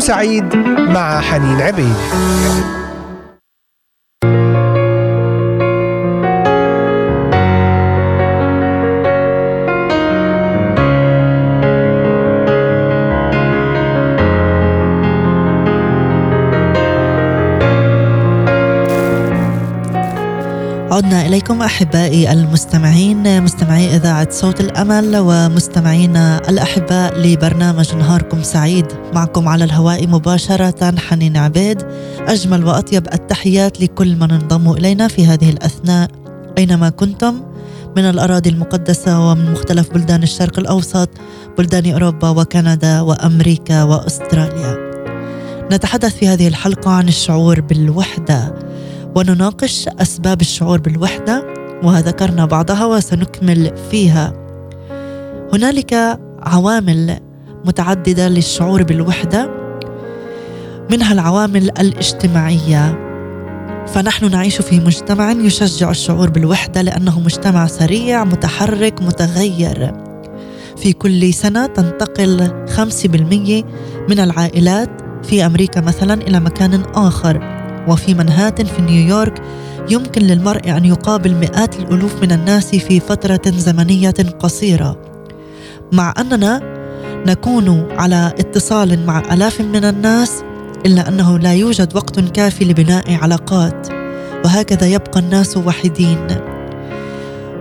سعيد 0.05 0.55
مع 0.89 1.21
حنين 1.21 1.61
عبيد. 1.61 1.95
عدنا 21.35 21.43
إليكم 21.43 21.61
أحبائي 21.61 22.31
المستمعين 22.31 23.43
مستمعي 23.43 23.95
إذاعة 23.95 24.27
صوت 24.31 24.61
الأمل 24.61 25.17
ومستمعينا 25.17 26.49
الأحباء 26.49 27.19
لبرنامج 27.19 27.95
نهاركم 27.95 28.43
سعيد. 28.43 28.85
معكم 29.13 29.47
على 29.47 29.63
الهواء 29.63 30.07
مباشرة 30.07 30.95
حنين 30.97 31.37
عبيد. 31.37 31.81
أجمل 32.27 32.65
وأطيب 32.65 33.07
التحيات 33.13 33.81
لكل 33.81 34.15
من 34.15 34.31
انضموا 34.31 34.77
إلينا 34.77 35.07
في 35.07 35.25
هذه 35.25 35.49
الأثناء. 35.49 36.09
أينما 36.57 36.89
كنتم؟ 36.89 37.41
من 37.97 38.03
الأراضي 38.03 38.49
المقدسة 38.49 39.29
ومن 39.29 39.51
مختلف 39.51 39.93
بلدان 39.93 40.23
الشرق 40.23 40.59
الأوسط 40.59 41.09
بلدان 41.57 41.91
أوروبا 41.91 42.29
وكندا 42.29 43.01
وأمريكا 43.01 43.83
وأستراليا. 43.83 44.77
نتحدث 45.71 46.15
في 46.15 46.27
هذه 46.27 46.47
الحلقة 46.47 46.91
عن 46.91 47.07
الشعور 47.07 47.61
بالوحدة. 47.61 48.64
ونناقش 49.15 49.87
أسباب 49.87 50.41
الشعور 50.41 50.79
بالوحدة 50.79 51.53
وذكرنا 51.83 52.45
بعضها 52.45 52.85
وسنكمل 52.85 53.71
فيها. 53.91 54.33
هنالك 55.53 56.19
عوامل 56.39 57.19
متعددة 57.65 58.27
للشعور 58.29 58.83
بالوحدة. 58.83 59.49
منها 60.91 61.13
العوامل 61.13 61.63
الاجتماعية. 61.79 62.99
فنحن 63.87 64.31
نعيش 64.31 64.61
في 64.61 64.79
مجتمع 64.79 65.31
يشجع 65.31 65.89
الشعور 65.89 66.29
بالوحدة 66.29 66.81
لأنه 66.81 67.19
مجتمع 67.19 67.67
سريع 67.67 68.23
متحرك 68.23 69.01
متغير. 69.01 69.93
في 70.77 70.93
كل 70.93 71.33
سنة 71.33 71.65
تنتقل 71.65 72.65
5% 72.67 73.63
من 74.09 74.19
العائلات 74.19 74.89
في 75.23 75.45
أمريكا 75.45 75.81
مثلا 75.81 76.13
إلى 76.13 76.39
مكان 76.39 76.83
آخر. 76.95 77.54
وفي 77.87 78.13
منهاتن 78.13 78.65
في 78.65 78.81
نيويورك 78.81 79.41
يمكن 79.89 80.21
للمرء 80.21 80.77
أن 80.77 80.85
يقابل 80.85 81.33
مئات 81.35 81.79
الألوف 81.79 82.21
من 82.21 82.31
الناس 82.31 82.75
في 82.75 82.99
فترة 82.99 83.41
زمنية 83.45 84.13
قصيرة. 84.39 84.97
مع 85.91 86.13
أننا 86.17 86.61
نكون 87.27 87.87
على 87.91 88.33
اتصال 88.39 89.05
مع 89.05 89.33
آلاف 89.33 89.61
من 89.61 89.85
الناس 89.85 90.43
إلا 90.85 91.07
أنه 91.07 91.39
لا 91.39 91.53
يوجد 91.53 91.95
وقت 91.95 92.19
كافي 92.19 92.65
لبناء 92.65 93.13
علاقات 93.13 93.87
وهكذا 94.45 94.87
يبقى 94.87 95.19
الناس 95.19 95.57
وحيدين. 95.57 96.27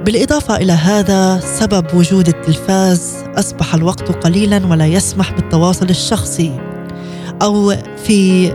بالإضافة 0.04 0.56
إلى 0.56 0.72
هذا 0.72 1.40
سبب 1.40 1.86
وجود 1.94 2.28
التلفاز 2.28 3.14
أصبح 3.38 3.74
الوقت 3.74 4.24
قليلا 4.24 4.66
ولا 4.66 4.86
يسمح 4.86 5.32
بالتواصل 5.32 5.90
الشخصي 5.90 6.60
أو 7.42 7.74
في 8.04 8.50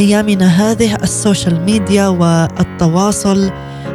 أيامنا 0.00 0.46
هذه 0.46 0.94
السوشيال 0.94 1.60
ميديا 1.60 2.06
والتواصل 2.06 3.50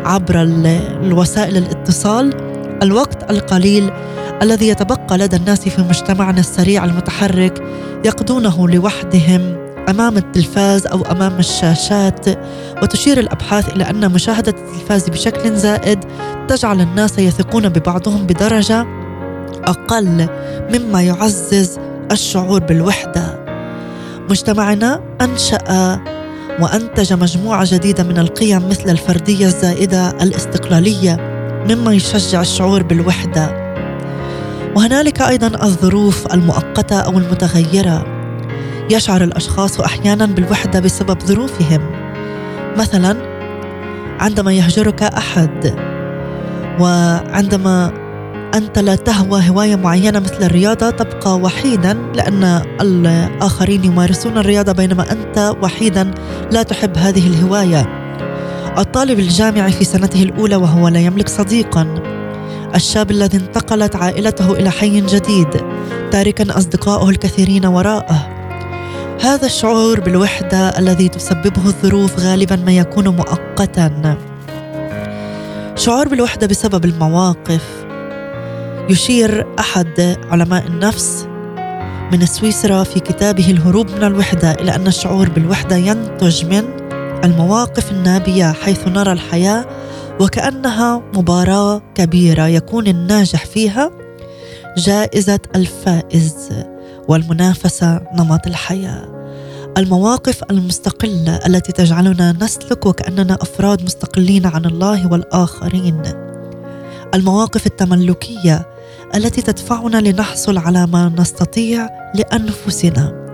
عبر 0.06 0.42
الوسائل 0.42 1.58
الاتصال 1.58 2.34
الوقت 2.84 3.32
القليل 3.32 3.92
الذي 4.42 4.68
يتبقى 4.68 5.18
لدى 5.18 5.36
الناس 5.36 5.70
في 5.70 5.82
مجتمعنا 5.82 6.40
السريع 6.40 6.86
المتحرك 6.86 7.64
يقضونه 8.06 8.70
لوحدهم 8.70 9.58
أمام 9.90 10.18
التلفاز 10.18 10.88
أو 10.88 11.02
أمام 11.02 11.40
الشاشات 11.40 12.26
وتشير 12.84 13.20
الأبحاث 13.20 13.70
إلى 13.70 13.90
أن 13.90 14.12
مشاهدة 14.12 14.52
التلفاز 14.52 15.10
بشكل 15.10 15.56
زائد 15.56 16.00
تجعل 16.48 16.82
الناس 16.82 17.20
يثقون 17.20 17.70
ببعضهم 17.70 18.26
بدرجة 18.26 18.86
أقل 19.64 20.28
مما 20.74 21.02
يعزز 21.02 21.80
الشعور 22.12 22.60
بالوحدة. 22.60 23.45
مجتمعنا 24.30 25.02
أنشأ 25.22 26.00
وأنتج 26.60 27.14
مجموعة 27.14 27.66
جديدة 27.72 28.04
من 28.04 28.18
القيم 28.18 28.70
مثل 28.70 28.90
الفردية 28.90 29.46
الزائدة 29.46 30.10
الاستقلالية 30.10 31.18
مما 31.70 31.94
يشجع 31.94 32.42
الشعور 32.42 32.84
بالوحدة. 32.84 33.66
وهنالك 34.76 35.22
أيضا 35.22 35.48
الظروف 35.48 36.34
المؤقتة 36.34 37.00
أو 37.00 37.18
المتغيرة. 37.18 38.06
يشعر 38.92 39.24
الأشخاص 39.24 39.80
أحيانا 39.80 40.26
بالوحدة 40.26 40.80
بسبب 40.80 41.22
ظروفهم. 41.22 41.82
مثلا 42.78 43.18
عندما 44.20 44.54
يهجرك 44.54 45.04
أحد 45.04 45.76
وعندما 46.80 48.05
أنت 48.56 48.80
لا 48.80 48.96
تهوى 48.96 49.50
هواية 49.50 49.76
معينة 49.76 50.20
مثل 50.20 50.44
الرياضة 50.44 50.90
تبقى 50.90 51.38
وحيدا 51.38 51.94
لأن 51.94 52.62
الآخرين 52.82 53.84
يمارسون 53.84 54.38
الرياضة 54.38 54.72
بينما 54.72 55.12
أنت 55.12 55.56
وحيدا 55.62 56.12
لا 56.52 56.64
تحب 56.64 56.98
هذه 56.98 57.28
الهواية. 57.28 57.86
الطالب 58.78 59.20
الجامعي 59.20 59.72
في 59.72 59.86
سنته 59.86 60.24
الأولى 60.24 60.56
وهو 60.56 60.88
لا 60.88 61.00
يملك 61.00 61.30
صديقا. 61.30 61.88
الشاب 62.76 63.12
الذي 63.12 63.38
انتقلت 63.38 63.96
عائلته 63.96 64.54
إلى 64.54 64.70
حي 64.70 65.02
جديد 65.02 65.48
تاركا 66.12 66.58
أصدقائه 66.58 67.10
الكثيرين 67.10 67.66
وراءه. 67.66 68.28
هذا 69.22 69.46
الشعور 69.46 70.00
بالوحدة 70.00 70.80
الذي 70.80 71.10
تسببه 71.10 71.66
الظروف 71.66 72.20
غالبا 72.20 72.56
ما 72.56 72.72
يكون 72.72 73.08
مؤقتا. 73.08 74.18
شعور 75.76 76.08
بالوحدة 76.08 76.48
بسبب 76.48 76.86
المواقف. 76.86 77.85
يشير 78.90 79.46
أحد 79.60 80.18
علماء 80.30 80.68
النفس 80.68 81.28
من 82.12 82.26
سويسرا 82.26 82.84
في 82.84 83.00
كتابه 83.00 83.52
الهروب 83.52 83.92
من 83.92 84.04
الوحدة 84.04 84.52
إلى 84.52 84.76
أن 84.76 84.88
الشعور 84.88 85.30
بالوحدة 85.30 85.76
ينتج 85.76 86.46
من 86.46 86.64
المواقف 87.24 87.92
النابية 87.92 88.52
حيث 88.52 88.88
نرى 88.88 89.12
الحياة 89.12 89.66
وكأنها 90.20 91.02
مباراة 91.14 91.82
كبيرة 91.96 92.48
يكون 92.48 92.88
الناجح 92.88 93.46
فيها 93.46 93.92
جائزة 94.78 95.40
الفائز 95.56 96.50
والمنافسة 97.08 98.02
نمط 98.14 98.48
الحياة. 98.48 99.16
المواقف 99.78 100.44
المستقلة 100.52 101.40
التي 101.46 101.72
تجعلنا 101.72 102.36
نسلك 102.42 102.86
وكأننا 102.86 103.34
أفراد 103.42 103.84
مستقلين 103.84 104.46
عن 104.46 104.66
الله 104.66 105.12
والآخرين. 105.12 106.02
المواقف 107.14 107.66
التملكية 107.66 108.75
التي 109.16 109.42
تدفعنا 109.42 109.98
لنحصل 109.98 110.58
على 110.58 110.88
ما 110.88 111.12
نستطيع 111.18 111.90
لأنفسنا. 112.16 113.26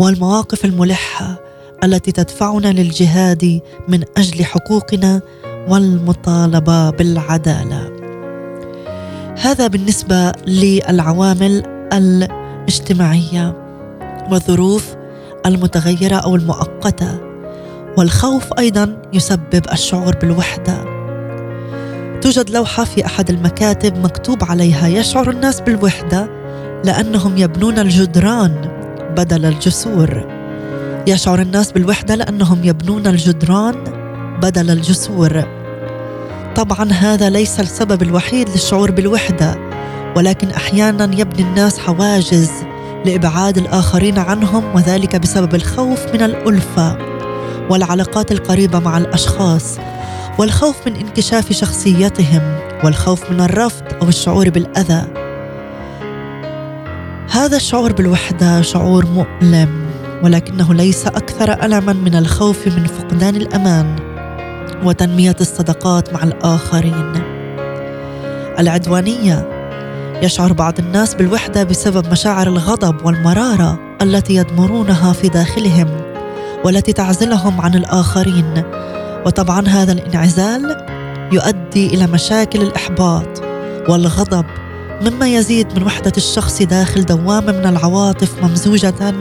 والمواقف 0.00 0.64
الملحة 0.64 1.40
التي 1.84 2.12
تدفعنا 2.12 2.72
للجهاد 2.72 3.60
من 3.88 4.04
أجل 4.16 4.44
حقوقنا 4.44 5.20
والمطالبة 5.68 6.90
بالعدالة. 6.90 7.90
هذا 9.40 9.66
بالنسبة 9.66 10.32
للعوامل 10.46 11.62
الاجتماعية 11.92 13.56
والظروف 14.30 14.94
المتغيرة 15.46 16.16
أو 16.16 16.36
المؤقتة. 16.36 17.20
والخوف 17.98 18.52
أيضا 18.58 19.02
يسبب 19.12 19.62
الشعور 19.72 20.16
بالوحدة. 20.16 20.99
توجد 22.20 22.50
لوحة 22.50 22.84
في 22.84 23.06
أحد 23.06 23.30
المكاتب 23.30 23.98
مكتوب 23.98 24.44
عليها 24.44 24.88
يشعر 24.88 25.30
الناس 25.30 25.60
بالوحدة 25.60 26.30
لأنهم 26.84 27.36
يبنون 27.36 27.78
الجدران 27.78 28.54
بدل 29.16 29.44
الجسور. 29.44 30.26
يشعر 31.06 31.40
الناس 31.40 31.72
بالوحدة 31.72 32.14
لأنهم 32.14 32.64
يبنون 32.64 33.06
الجدران 33.06 33.74
بدل 34.42 34.70
الجسور. 34.70 35.44
طبعا 36.56 36.92
هذا 36.92 37.30
ليس 37.30 37.60
السبب 37.60 38.02
الوحيد 38.02 38.48
للشعور 38.48 38.90
بالوحدة 38.90 39.58
ولكن 40.16 40.50
أحيانا 40.50 41.04
يبني 41.04 41.42
الناس 41.42 41.78
حواجز 41.78 42.50
لإبعاد 43.04 43.58
الآخرين 43.58 44.18
عنهم 44.18 44.74
وذلك 44.74 45.16
بسبب 45.16 45.54
الخوف 45.54 46.14
من 46.14 46.22
الألفة 46.22 46.98
والعلاقات 47.70 48.32
القريبة 48.32 48.78
مع 48.78 48.98
الأشخاص. 48.98 49.78
والخوف 50.38 50.86
من 50.86 50.96
انكشاف 50.96 51.52
شخصيتهم 51.52 52.58
والخوف 52.84 53.30
من 53.30 53.40
الرفض 53.40 53.84
أو 54.02 54.08
الشعور 54.08 54.50
بالأذى. 54.50 55.06
هذا 57.30 57.56
الشعور 57.56 57.92
بالوحدة 57.92 58.62
شعور 58.62 59.06
مؤلم 59.06 59.86
ولكنه 60.22 60.74
ليس 60.74 61.06
أكثر 61.06 61.64
ألما 61.64 61.92
من 61.92 62.14
الخوف 62.14 62.66
من 62.66 62.86
فقدان 62.86 63.36
الأمان 63.36 63.96
وتنمية 64.84 65.36
الصداقات 65.40 66.14
مع 66.14 66.22
الآخرين. 66.22 67.12
العدوانية 68.58 69.48
يشعر 70.22 70.52
بعض 70.52 70.78
الناس 70.78 71.14
بالوحدة 71.14 71.64
بسبب 71.64 72.10
مشاعر 72.12 72.46
الغضب 72.46 73.06
والمرارة 73.06 73.78
التي 74.02 74.34
يضمرونها 74.34 75.12
في 75.12 75.28
داخلهم 75.28 75.88
والتي 76.64 76.92
تعزلهم 76.92 77.60
عن 77.60 77.74
الآخرين. 77.74 78.62
وطبعا 79.26 79.68
هذا 79.68 79.92
الانعزال 79.92 80.86
يؤدي 81.32 81.86
إلى 81.86 82.06
مشاكل 82.06 82.62
الإحباط 82.62 83.42
والغضب 83.88 84.44
مما 85.02 85.28
يزيد 85.28 85.78
من 85.78 85.82
وحدة 85.82 86.12
الشخص 86.16 86.62
داخل 86.62 87.04
دوامه 87.04 87.52
من 87.52 87.66
العواطف 87.66 88.44
ممزوجة 88.44 89.14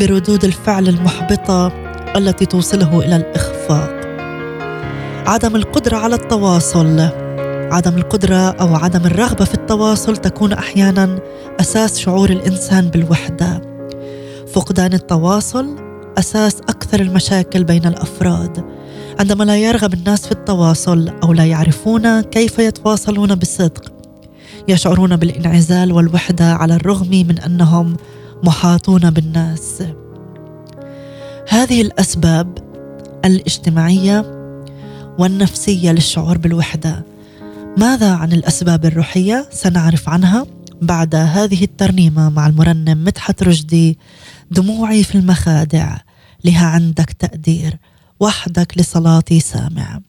بردود 0.00 0.44
الفعل 0.44 0.88
المحبطة 0.88 1.72
التي 2.16 2.46
توصله 2.46 2.98
إلى 2.98 3.16
الإخفاق. 3.16 3.90
عدم 5.26 5.56
القدرة 5.56 5.96
على 5.96 6.14
التواصل 6.14 7.00
عدم 7.72 7.98
القدرة 7.98 8.50
أو 8.50 8.76
عدم 8.76 9.06
الرغبة 9.06 9.44
في 9.44 9.54
التواصل 9.54 10.16
تكون 10.16 10.52
أحيانا 10.52 11.18
أساس 11.60 11.98
شعور 11.98 12.30
الإنسان 12.30 12.88
بالوحدة. 12.88 13.60
فقدان 14.52 14.92
التواصل 14.92 15.76
أساس 16.18 16.60
أكثر 16.60 17.00
المشاكل 17.00 17.64
بين 17.64 17.86
الأفراد. 17.86 18.64
عندما 19.18 19.44
لا 19.44 19.56
يرغب 19.56 19.94
الناس 19.94 20.26
في 20.26 20.32
التواصل 20.32 21.08
أو 21.22 21.32
لا 21.32 21.44
يعرفون 21.44 22.20
كيف 22.20 22.58
يتواصلون 22.58 23.34
بصدق 23.34 23.92
يشعرون 24.68 25.16
بالانعزال 25.16 25.92
والوحدة 25.92 26.52
على 26.52 26.74
الرغم 26.74 27.10
من 27.10 27.38
أنهم 27.38 27.96
محاطون 28.44 29.10
بالناس. 29.10 29.82
هذه 31.48 31.82
الأسباب 31.82 32.58
الاجتماعية 33.24 34.20
والنفسية 35.18 35.92
للشعور 35.92 36.38
بالوحدة. 36.38 37.04
ماذا 37.78 38.12
عن 38.12 38.32
الأسباب 38.32 38.84
الروحية؟ 38.84 39.48
سنعرف 39.50 40.08
عنها 40.08 40.46
بعد 40.82 41.14
هذه 41.14 41.64
الترنيمة 41.64 42.28
مع 42.28 42.46
المرنم 42.46 43.04
مدحت 43.04 43.42
رشدي 43.42 43.98
دموعي 44.50 45.04
في 45.04 45.14
المخادع 45.14 45.96
لها 46.44 46.66
عندك 46.66 47.12
تقدير. 47.12 47.76
وحدك 48.24 48.78
لصلاتي 48.78 49.40
سامع 49.40 50.00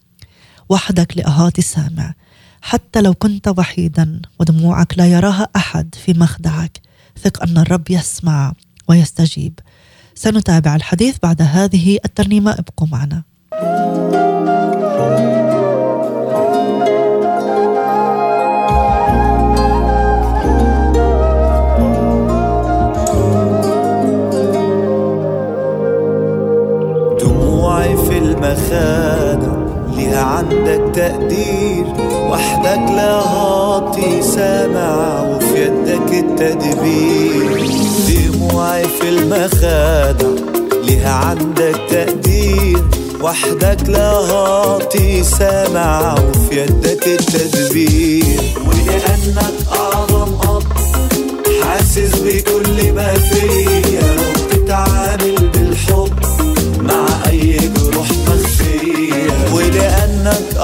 وحدك 0.69 1.17
لأهاتي 1.17 1.61
سامع. 1.61 2.13
حتى 2.61 3.01
لو 3.01 3.13
كنت 3.13 3.47
وحيدا 3.47 4.21
ودموعك 4.39 4.97
لا 4.97 5.05
يراها 5.05 5.47
أحد 5.55 5.95
في 6.05 6.13
مخدعك 6.13 6.79
ثق 7.23 7.43
أن 7.43 7.57
الرب 7.57 7.89
يسمع 7.89 8.53
ويستجيب. 8.87 9.59
سنتابع 10.15 10.75
الحديث 10.75 11.17
بعد 11.23 11.41
هذه 11.41 11.97
الترنيمة 12.05 12.51
ابقوا 12.51 12.87
معنا. 12.87 13.23
المخادع 28.45 29.53
لها 29.97 30.21
عندك 30.21 30.81
تقدير. 30.95 31.85
وحدك 32.29 32.91
لا 32.95 33.21
سامع 34.21 35.21
وفي 35.21 35.65
يدك 35.65 36.13
التدبير. 36.13 37.69
دموعي 38.07 38.83
في 38.83 39.09
المخادع 39.09 40.27
لها 40.87 41.13
عندك 41.13 41.79
تقدير. 41.89 42.83
وحدك 43.21 43.89
لا 43.89 44.19
سامع 45.23 46.13
وفي 46.13 46.61
يدك 46.61 47.07
التدبير. 47.07 48.41
ولأنك 48.67 49.55
أعظم 49.71 50.33
أب 50.49 50.63
حاسس 51.63 52.19
بكل 52.19 52.93
ما 52.93 53.13
فيا. 53.13 54.14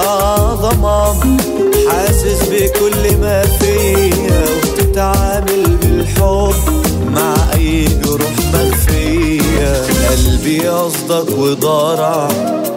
أعظم 0.02 0.86
حاسس 1.90 2.48
بكل 2.50 3.16
ما 3.16 3.42
فيا 3.42 4.44
وبتتعامل 4.56 5.76
بالحب 5.82 6.54
مع 7.14 7.34
أي 7.54 7.84
جروح 8.04 8.36
مخفية. 8.54 9.82
قلبي 10.10 10.68
قصدك 10.68 11.38
وضارع 11.38 12.28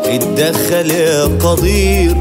اتدخل 0.05 0.91
يا 0.91 1.23
قدير. 1.23 2.15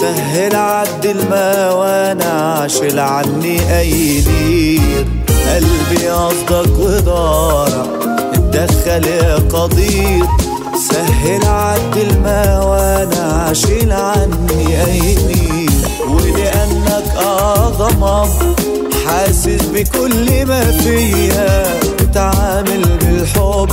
سهل 0.00 0.56
عد 0.56 1.06
الموانع 1.06 2.66
شيل 2.66 2.98
عني 2.98 3.78
أي 3.78 4.24
نير. 4.26 5.06
قلبي 5.54 6.08
قصدك 6.08 6.78
وضارع 6.78 7.86
اتدخل 8.34 9.06
يا 9.06 9.34
قدير. 9.34 10.24
سهل 10.78 11.46
عد 11.46 11.96
الموانع 11.96 13.52
شيل 13.52 13.92
عني 13.92 14.84
أيمين 14.84 15.70
ولأنك 16.08 17.04
أعظم 17.16 18.28
حاسس 19.06 19.62
بكل 19.74 20.46
ما 20.46 20.72
فيا. 20.72 21.80
بتعامل 22.00 22.98
بالحب 23.00 23.68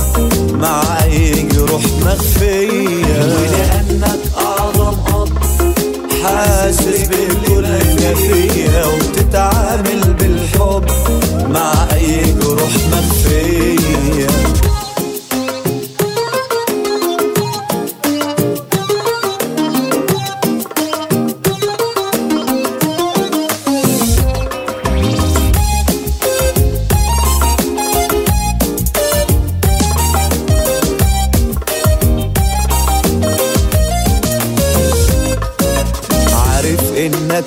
مع 0.52 0.82
أي 1.04 1.42
جروح 1.42 1.82
مخفية. 2.06 3.24
ولأنك 3.24 4.20
أعظم 4.38 4.96
أب 5.14 5.28
حاسس 6.24 7.08
بكل 7.08 7.62
ما 7.62 8.14
فيا. 8.14 8.84
وبتتعامل 8.86 10.14
بالحب 10.18 10.84
مع 11.48 11.72
أي 11.92 12.34
جروح 12.42 12.70
مخفية. 12.92 13.55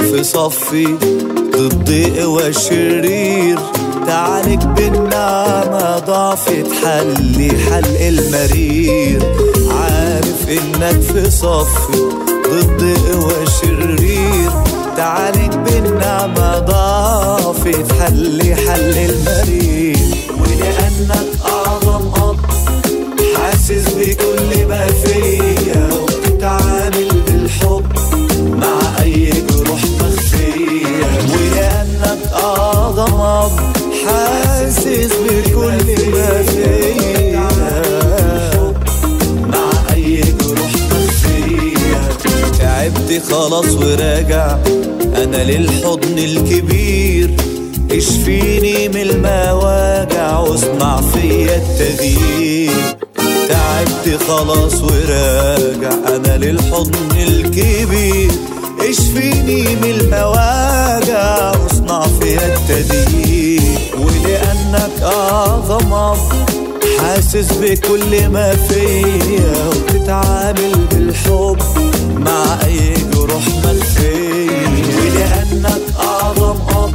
في 0.10 0.24
صفي 0.24 0.86
ضد 1.56 2.14
قوى 2.20 2.48
الشرير 2.48 3.60
تعالج 4.08 4.64
بالنعمة 4.64 6.00
ضعف 6.00 6.50
تحلي 6.50 7.50
حل 7.50 7.98
المرير. 7.98 9.22
عارف 9.72 10.50
إنك 10.50 11.02
في 11.02 11.32
صفي 11.32 12.02
ضد 12.52 12.98
قوى 13.12 13.44
الشرير 13.44 14.52
تعالج 14.98 15.56
بالنعمة 15.56 16.60
ضعف 16.60 17.68
تحلي 17.90 18.56
حل 18.56 18.96
المرير. 19.10 19.98
ولأنك 20.40 21.28
أعظم 21.46 22.12
أب 22.30 22.38
حاسس 23.36 23.94
بكل 23.94 24.66
ما 24.68 24.88
فيا 24.88 25.59
أب 33.00 33.52
حاسس 34.06 35.12
بكل 35.14 36.12
ما 36.12 36.44
فيا 36.44 37.48
مع 39.48 39.94
أي 39.94 40.22
جروح 40.22 40.74
مخفية 40.92 42.10
تعبت 42.60 43.24
خلاص 43.32 43.74
وراجع. 43.74 44.58
أنا 45.24 45.44
للحضن 45.44 46.18
الكبير. 46.18 47.30
اشفيني 47.92 48.90
من 48.90 49.02
المواجع. 49.02 50.40
واصنع 50.40 51.02
فيا 51.02 51.56
التغيير. 51.56 52.72
تعبت 53.50 54.24
خلاص 54.28 54.74
وراجع. 54.82 55.94
أنا 56.16 56.38
للحضن 56.38 57.18
الكبير. 57.18 58.29
اشفيني 58.90 59.62
من 59.76 59.84
المواجع 60.02 61.52
واصنع 61.64 62.02
فيا 62.20 62.56
التغيير 62.56 63.62
ولأنك 63.98 65.02
أعظم 65.04 66.16
حاسس 67.00 67.54
بكل 67.62 68.30
ما 68.30 68.56
فيا 68.56 69.68
وبتتعامل 69.68 70.72
بالحب 70.92 71.58
مع 72.18 72.58
أي 72.66 72.94
جروح 73.14 73.44
مخفيه 73.48 74.68
ولأنك 74.98 75.82
أعظم 76.00 76.58
اب 76.78 76.94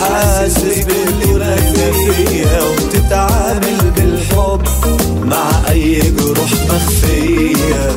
حاسس 0.00 0.62
بكل 0.78 1.38
ما 1.38 1.56
فيا 1.56 2.62
وبتتعامل 2.62 3.90
بالحب 3.96 4.62
مع 5.24 5.50
أي 5.70 6.00
جروح 6.00 6.50
مخفيه 6.70 7.96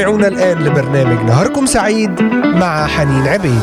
تستمعون 0.00 0.24
الآن 0.24 0.58
لبرنامج 0.58 1.24
نهاركم 1.24 1.66
سعيد 1.66 2.22
مع 2.44 2.86
حنين 2.86 3.28
عبيد. 3.28 3.60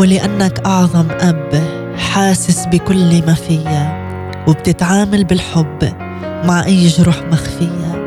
ولأنك 0.00 0.66
أعظم 0.66 1.06
أب 1.20 1.62
حاسس 1.96 2.66
بكل 2.66 3.26
ما 3.26 3.34
فيا 3.34 4.08
وبتتعامل 4.48 5.24
بالحب 5.24 5.92
مع 6.44 6.64
أي 6.64 6.86
جروح 6.86 7.22
مخفية. 7.32 7.97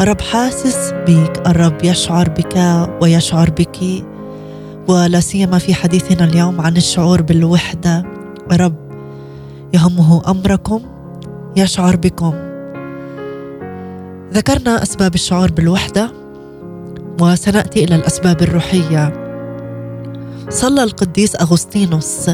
الرب 0.00 0.20
حاسس 0.20 0.92
بيك 1.06 1.38
الرب 1.46 1.84
يشعر 1.84 2.28
بك 2.28 2.56
ويشعر 3.02 3.50
بك 3.50 4.04
ولا 4.88 5.20
سيما 5.20 5.58
في 5.58 5.74
حديثنا 5.74 6.24
اليوم 6.24 6.60
عن 6.60 6.76
الشعور 6.76 7.22
بالوحدة. 7.22 8.04
الرب 8.52 8.74
يهمه 9.74 10.30
أمركم 10.30 10.80
يشعر 11.56 11.96
بكم. 11.96 12.34
ذكرنا 14.32 14.82
أسباب 14.82 15.14
الشعور 15.14 15.52
بالوحدة 15.52 16.10
وسنأتي 17.20 17.84
إلى 17.84 17.94
الأسباب 17.94 18.42
الروحية. 18.42 19.12
صلى 20.48 20.82
القديس 20.82 21.36
أغسطينوس 21.36 22.30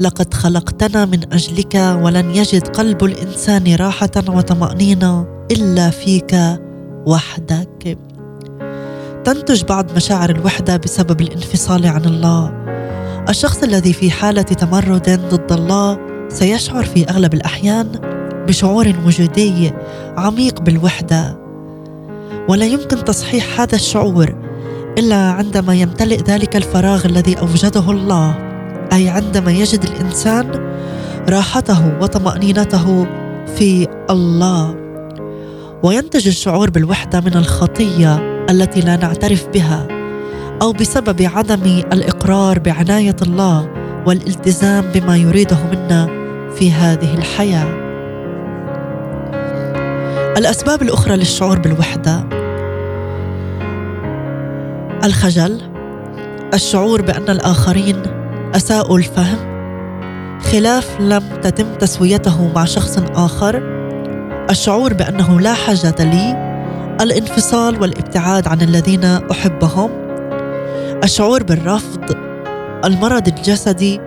لقد 0.00 0.34
خلقتنا 0.34 1.04
من 1.04 1.32
أجلك 1.32 1.74
ولن 1.74 2.30
يجد 2.30 2.68
قلب 2.68 3.04
الإنسان 3.04 3.74
راحة 3.74 4.10
وطمأنينة 4.28 5.26
إلا 5.50 5.90
فيك 5.90 6.34
وحدك. 7.06 7.98
تنتج 9.24 9.64
بعض 9.64 9.86
مشاعر 9.96 10.30
الوحدة 10.30 10.76
بسبب 10.76 11.20
الانفصال 11.20 11.86
عن 11.86 12.04
الله. 12.04 12.52
الشخص 13.28 13.62
الذي 13.62 13.92
في 13.92 14.10
حالة 14.10 14.42
تمرد 14.42 15.20
ضد 15.30 15.52
الله 15.52 15.98
سيشعر 16.28 16.84
في 16.84 17.08
أغلب 17.08 17.34
الأحيان 17.34 17.88
بشعور 18.48 18.92
وجودي 19.06 19.72
عميق 20.16 20.60
بالوحدة. 20.60 21.38
ولا 22.48 22.66
يمكن 22.66 23.04
تصحيح 23.04 23.60
هذا 23.60 23.74
الشعور 23.74 24.34
إلا 24.98 25.16
عندما 25.16 25.74
يمتلئ 25.74 26.22
ذلك 26.22 26.56
الفراغ 26.56 27.06
الذي 27.06 27.38
أوجده 27.38 27.90
الله. 27.90 28.34
أي 28.92 29.08
عندما 29.08 29.52
يجد 29.52 29.84
الإنسان 29.84 30.50
راحته 31.28 31.98
وطمأنينته 32.00 33.06
في 33.56 33.88
الله. 34.10 34.85
وينتج 35.82 36.26
الشعور 36.26 36.70
بالوحدة 36.70 37.20
من 37.20 37.34
الخطية 37.34 38.44
التي 38.50 38.80
لا 38.80 38.96
نعترف 38.96 39.48
بها 39.48 39.88
أو 40.62 40.72
بسبب 40.72 41.22
عدم 41.22 41.82
الإقرار 41.92 42.58
بعناية 42.58 43.16
الله 43.22 43.68
والالتزام 44.06 44.84
بما 44.94 45.16
يريده 45.16 45.56
منا 45.72 46.06
في 46.58 46.72
هذه 46.72 47.14
الحياة. 47.14 47.86
الأسباب 50.38 50.82
الأخرى 50.82 51.16
للشعور 51.16 51.58
بالوحدة 51.58 52.28
الخجل 55.04 55.60
الشعور 56.54 57.02
بأن 57.02 57.30
الآخرين 57.30 58.02
أساءوا 58.54 58.98
الفهم 58.98 59.56
خلاف 60.40 61.00
لم 61.00 61.22
تتم 61.42 61.74
تسويته 61.74 62.52
مع 62.54 62.64
شخص 62.64 62.98
آخر 62.98 63.75
الشعور 64.50 64.94
بأنه 64.94 65.40
لا 65.40 65.54
حاجة 65.54 65.94
لي 65.98 66.46
الانفصال 67.00 67.80
والابتعاد 67.80 68.48
عن 68.48 68.60
الذين 68.60 69.04
أحبهم 69.04 69.90
الشعور 71.04 71.42
بالرفض 71.42 72.16
المرض 72.84 73.28
الجسدي 73.28 74.00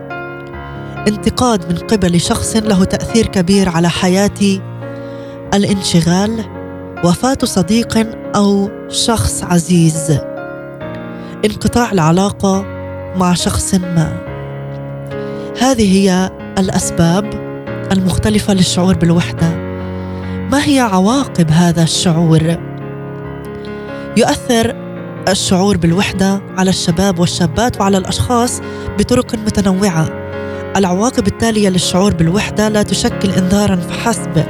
انتقاد 1.07 1.73
من 1.73 1.77
قبل 1.77 2.21
شخص 2.21 2.55
له 2.55 2.83
تأثير 2.83 3.25
كبير 3.25 3.69
على 3.69 3.89
حياتي 3.89 4.61
الانشغال 5.53 6.45
وفاة 7.03 7.37
صديق 7.43 8.07
أو 8.35 8.69
شخص 8.89 9.43
عزيز 9.43 10.19
انقطاع 11.45 11.91
العلاقة 11.91 12.65
مع 13.15 13.33
شخص 13.33 13.73
ما. 13.73 14.17
هذه 15.61 15.97
هي 15.97 16.29
الأسباب 16.57 17.33
المختلفة 17.91 18.53
للشعور 18.53 18.95
بالوحدة. 18.95 19.58
ما 20.51 20.65
هي 20.65 20.79
عواقب 20.79 21.51
هذا 21.51 21.83
الشعور؟ 21.83 22.57
يؤثر 24.17 24.75
الشعور 25.27 25.77
بالوحدة 25.77 26.41
على 26.57 26.69
الشباب 26.69 27.19
والشابات 27.19 27.81
وعلى 27.81 27.97
الأشخاص 27.97 28.61
بطرق 28.99 29.35
متنوعة. 29.35 30.09
العواقب 30.75 31.27
التالية 31.27 31.69
للشعور 31.69 32.13
بالوحدة 32.13 32.69
لا 32.69 32.83
تشكل 32.83 33.29
إنذارا 33.29 33.75
فحسب 33.75 34.43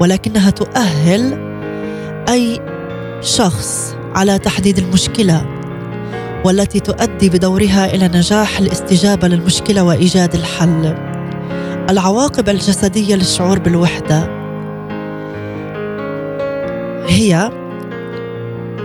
ولكنها 0.00 0.50
تؤهل 0.50 1.38
أي 2.28 2.60
شخص 3.20 3.96
على 4.14 4.38
تحديد 4.38 4.78
المشكلة 4.78 5.46
والتي 6.44 6.80
تؤدي 6.80 7.28
بدورها 7.28 7.94
إلى 7.94 8.08
نجاح 8.08 8.58
الاستجابة 8.58 9.28
للمشكلة 9.28 9.82
وإيجاد 9.82 10.34
الحل. 10.34 10.94
العواقب 11.90 12.48
الجسدية 12.48 13.14
للشعور 13.14 13.58
بالوحدة 13.58 14.35
هي 17.08 17.50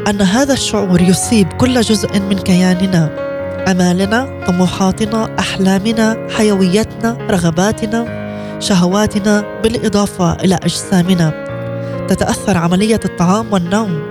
أن 0.07 0.21
هذا 0.21 0.53
الشعور 0.53 1.01
يصيب 1.01 1.47
كل 1.53 1.81
جزء 1.81 2.19
من 2.19 2.37
كياننا 2.37 3.09
أمالنا 3.71 4.45
طموحاتنا 4.47 5.39
أحلامنا 5.39 6.27
حيويتنا 6.37 7.17
رغباتنا 7.29 8.21
شهواتنا 8.59 9.43
بالإضافة 9.63 10.33
إلى 10.33 10.55
أجسامنا. 10.55 11.33
تتأثر 12.07 12.57
عملية 12.57 12.99
الطعام 13.05 13.53
والنوم 13.53 14.01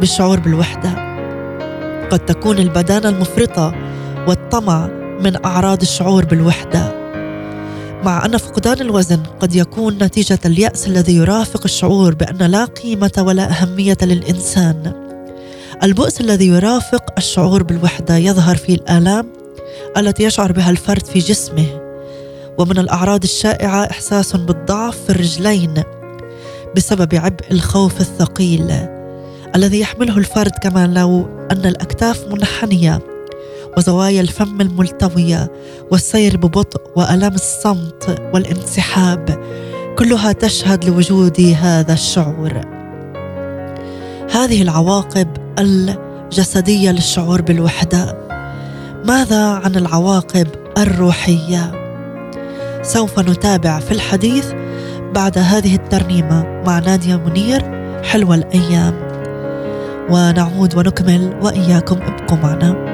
بالشعور 0.00 0.40
بالوحدة. 0.40 0.90
قد 2.10 2.18
تكون 2.18 2.58
البدانة 2.58 3.08
المفرطة 3.08 3.74
والطمع 4.28 4.86
من 5.24 5.44
أعراض 5.44 5.80
الشعور 5.80 6.24
بالوحدة. 6.24 6.97
مع 8.04 8.24
أن 8.24 8.36
فقدان 8.36 8.80
الوزن 8.80 9.22
قد 9.40 9.54
يكون 9.54 9.98
نتيجة 10.02 10.38
اليأس 10.44 10.86
الذي 10.86 11.16
يرافق 11.16 11.60
الشعور 11.64 12.14
بأن 12.14 12.50
لا 12.50 12.64
قيمة 12.64 13.12
ولا 13.18 13.50
أهمية 13.50 13.96
للإنسان. 14.02 14.92
البؤس 15.82 16.20
الذي 16.20 16.46
يرافق 16.46 17.04
الشعور 17.18 17.62
بالوحدة 17.62 18.16
يظهر 18.16 18.56
في 18.56 18.74
الآلام 18.74 19.26
التي 19.96 20.24
يشعر 20.24 20.52
بها 20.52 20.70
الفرد 20.70 21.06
في 21.06 21.18
جسمه. 21.18 21.66
ومن 22.58 22.78
الأعراض 22.78 23.22
الشائعة 23.22 23.84
إحساس 23.84 24.36
بالضعف 24.36 24.96
في 25.06 25.10
الرجلين 25.10 25.82
بسبب 26.76 27.14
عبء 27.14 27.44
الخوف 27.50 28.00
الثقيل 28.00 28.74
الذي 29.56 29.80
يحمله 29.80 30.18
الفرد 30.18 30.52
كما 30.62 30.86
لو 30.86 31.26
أن 31.52 31.66
الأكتاف 31.66 32.24
منحنية. 32.30 33.17
وزوايا 33.78 34.20
الفم 34.20 34.60
الملتوية 34.60 35.52
والسير 35.90 36.36
ببطء 36.36 36.80
وألم 36.96 37.34
الصمت 37.34 38.20
والانسحاب 38.34 39.44
كلها 39.98 40.32
تشهد 40.32 40.84
لوجود 40.84 41.40
هذا 41.60 41.92
الشعور. 41.92 42.60
هذه 44.32 44.62
العواقب 44.62 45.28
الجسدية 45.58 46.90
للشعور 46.90 47.42
بالوحدة. 47.42 48.18
ماذا 49.04 49.44
عن 49.44 49.76
العواقب 49.76 50.46
الروحية؟ 50.78 51.72
سوف 52.82 53.18
نتابع 53.18 53.78
في 53.78 53.92
الحديث 53.92 54.52
بعد 55.14 55.38
هذه 55.38 55.74
الترنيمة 55.74 56.62
مع 56.66 56.78
نادية 56.78 57.16
منير 57.16 57.62
حلوة 58.04 58.34
الأيام. 58.34 58.94
ونعود 60.10 60.76
ونكمل 60.76 61.38
وإياكم 61.42 61.96
ابقوا 62.02 62.38
معنا. 62.38 62.87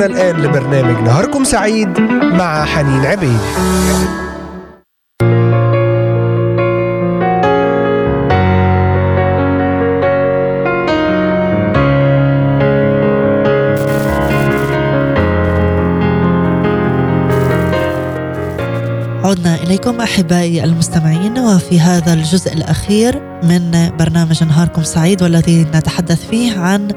تستمعون 0.00 0.20
الآن 0.20 0.42
لبرنامج 0.42 1.02
نهاركم 1.02 1.44
سعيد 1.44 2.00
مع 2.32 2.64
حنين 2.64 3.06
عبيد. 3.06 3.40
عدنا 19.24 19.54
إليكم 19.54 20.00
أحبائي 20.00 20.64
المستمعين 20.64 21.38
وفي 21.38 21.80
هذا 21.80 22.12
الجزء 22.12 22.52
الأخير 22.52 23.22
من 23.42 23.90
برنامج 23.98 24.44
نهاركم 24.44 24.82
سعيد 24.82 25.22
والذي 25.22 25.62
نتحدث 25.62 26.26
فيه 26.30 26.58
عن 26.58 26.88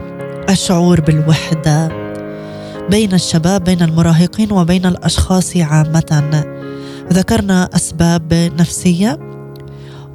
الشعور 0.50 1.02
بالوحدة. 1.02 2.03
بين 2.90 3.14
الشباب 3.14 3.64
بين 3.64 3.82
المراهقين 3.82 4.52
وبين 4.52 4.86
الأشخاص 4.86 5.58
عامة. 5.58 6.44
ذكرنا 7.14 7.70
أسباب 7.76 8.34
نفسية 8.34 9.20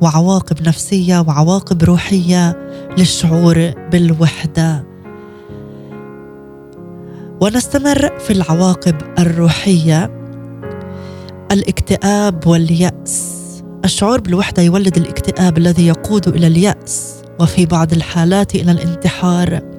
وعواقب 0.01 0.69
نفسية 0.69 1.19
وعواقب 1.21 1.83
روحية 1.83 2.57
للشعور 2.99 3.73
بالوحدة. 3.93 4.85
ونستمر 7.41 8.19
في 8.19 8.33
العواقب 8.33 8.95
الروحية. 9.19 10.11
الاكتئاب 11.53 12.47
واليأس. 12.47 13.39
الشعور 13.85 14.21
بالوحدة 14.21 14.63
يولد 14.63 14.97
الاكتئاب 14.97 15.59
الذي 15.59 15.87
يقود 15.87 16.29
إلى 16.29 16.47
اليأس 16.47 17.15
وفي 17.41 17.67
بعض 17.67 17.93
الحالات 17.93 18.55
إلى 18.55 18.73
الانتحار. 18.73 19.78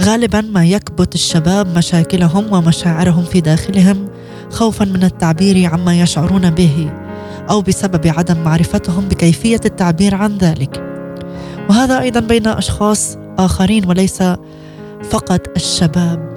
غالبا 0.00 0.40
ما 0.40 0.64
يكبت 0.64 1.14
الشباب 1.14 1.78
مشاكلهم 1.78 2.52
ومشاعرهم 2.52 3.24
في 3.24 3.40
داخلهم 3.40 4.08
خوفا 4.50 4.84
من 4.84 5.04
التعبير 5.04 5.66
عما 5.66 6.00
يشعرون 6.00 6.50
به 6.50 6.90
أو 7.50 7.60
بسبب 7.60 8.06
عدم 8.06 8.44
معرفتهم 8.44 9.08
بكيفية 9.08 9.60
التعبير 9.64 10.14
عن 10.14 10.38
ذلك. 10.38 10.82
وهذا 11.70 12.00
أيضا 12.00 12.20
بين 12.20 12.46
أشخاص 12.46 13.16
آخرين 13.38 13.88
وليس 13.88 14.22
فقط 15.10 15.40
الشباب. 15.56 16.32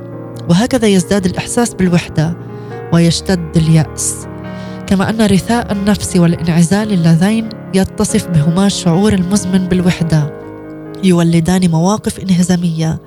وهكذا 0.50 0.88
يزداد 0.88 1.26
الإحساس 1.26 1.74
بالوحدة 1.74 2.38
ويشتد 2.94 3.58
اليأس. 3.58 4.28
كما 4.88 5.10
أن 5.10 5.22
رثاء 5.22 5.72
النفس 5.72 6.18
والانعزال 6.18 6.94
اللذين 6.94 7.50
يتصف 7.74 8.28
بهما 8.28 8.66
الشعور 8.66 9.14
المزمن 9.14 9.68
بالوحدة 9.68 10.34
يولدان 11.04 11.72
مواقف 11.72 12.20
انهزامية 12.20 13.00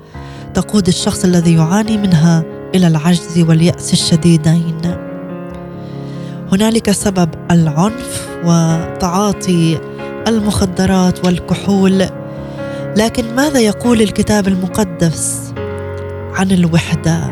تقود 0.58 0.88
الشخص 0.88 1.24
الذي 1.24 1.54
يعاني 1.54 1.96
منها 1.96 2.44
إلى 2.74 2.86
العجز 2.86 3.38
واليأس 3.38 3.92
الشديدين. 3.92 4.80
هنالك 6.52 6.90
سبب 6.90 7.28
العنف 7.50 8.28
وتعاطي 8.44 9.78
المخدرات 10.28 11.24
والكحول. 11.24 12.06
لكن 12.96 13.34
ماذا 13.36 13.60
يقول 13.60 14.02
الكتاب 14.02 14.48
المقدس 14.48 15.52
عن 16.34 16.50
الوحدة؟ 16.50 17.24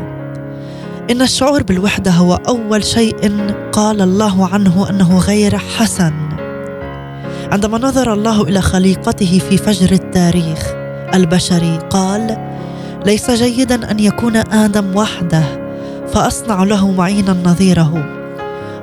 إن 1.11 1.23
الشعور 1.23 1.63
بالوحدة 1.63 2.11
هو 2.11 2.35
أول 2.35 2.85
شيء 2.85 3.51
قال 3.73 4.01
الله 4.01 4.49
عنه 4.49 4.91
أنه 4.91 5.19
غير 5.19 5.59
حسن. 5.59 6.13
عندما 7.53 7.79
نظر 7.79 8.13
الله 8.13 8.43
إلى 8.43 8.61
خليقته 8.61 9.39
في 9.51 9.57
فجر 9.57 9.93
التاريخ 9.93 10.73
البشري 11.15 11.79
قال 11.91 12.56
ليس 13.05 13.31
جيدا 13.31 13.91
أن 13.91 13.99
يكون 13.99 14.37
آدم 14.37 14.97
وحده 14.97 15.45
فأصنع 16.09 16.63
له 16.63 16.91
معينا 16.91 17.37
نظيره. 17.45 18.07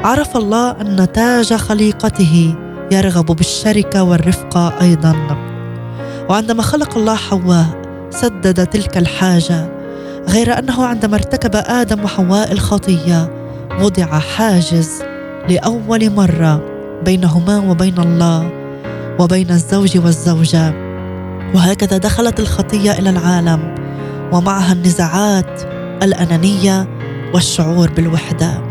عرف 0.03 0.37
الله 0.37 0.71
أن 0.71 1.07
تاج 1.13 1.53
خليقته 1.53 2.55
يرغب 2.91 3.25
بالشركة 3.25 4.03
والرفقة 4.03 4.73
أيضا. 4.81 5.15
وعندما 6.29 6.61
خلق 6.61 6.97
الله 6.97 7.15
حواء 7.15 7.65
سدد 8.09 8.67
تلك 8.67 8.97
الحاجة 8.97 9.69
غير 10.29 10.59
أنه 10.59 10.85
عندما 10.85 11.15
ارتكب 11.15 11.55
آدم 11.55 12.03
وحواء 12.03 12.51
الخطية 12.51 13.31
وضع 13.81 14.19
حاجز 14.19 15.03
لأول 15.49 16.09
مرة 16.09 16.61
بينهما 17.05 17.57
وبين 17.59 17.99
الله 17.99 18.51
وبين 19.19 19.51
الزوج 19.51 19.97
والزوجة. 19.97 20.73
وهكذا 21.55 21.97
دخلت 21.97 22.39
الخطية 22.39 22.91
إلى 22.91 23.09
العالم. 23.09 23.82
ومعها 24.33 24.73
النزاعات 24.73 25.61
الأنانية 26.03 26.87
والشعور 27.33 27.89
بالوحدة. 27.91 28.61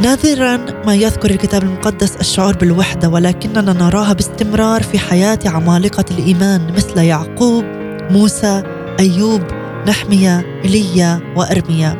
نادرا 0.00 0.58
ما 0.86 0.94
يذكر 0.94 1.30
الكتاب 1.30 1.62
المقدس 1.62 2.16
الشعور 2.16 2.56
بالوحدة 2.56 3.08
ولكننا 3.08 3.72
نراها 3.72 4.12
باستمرار 4.12 4.82
في 4.82 4.98
حياة 4.98 5.38
عمالقة 5.46 6.04
الإيمان 6.10 6.72
مثل 6.76 6.98
يعقوب 6.98 7.64
موسى 8.10 8.62
أيوب 9.00 9.42
نحمية 9.88 10.60
إيليا 10.64 11.20
وأرميا 11.36 11.96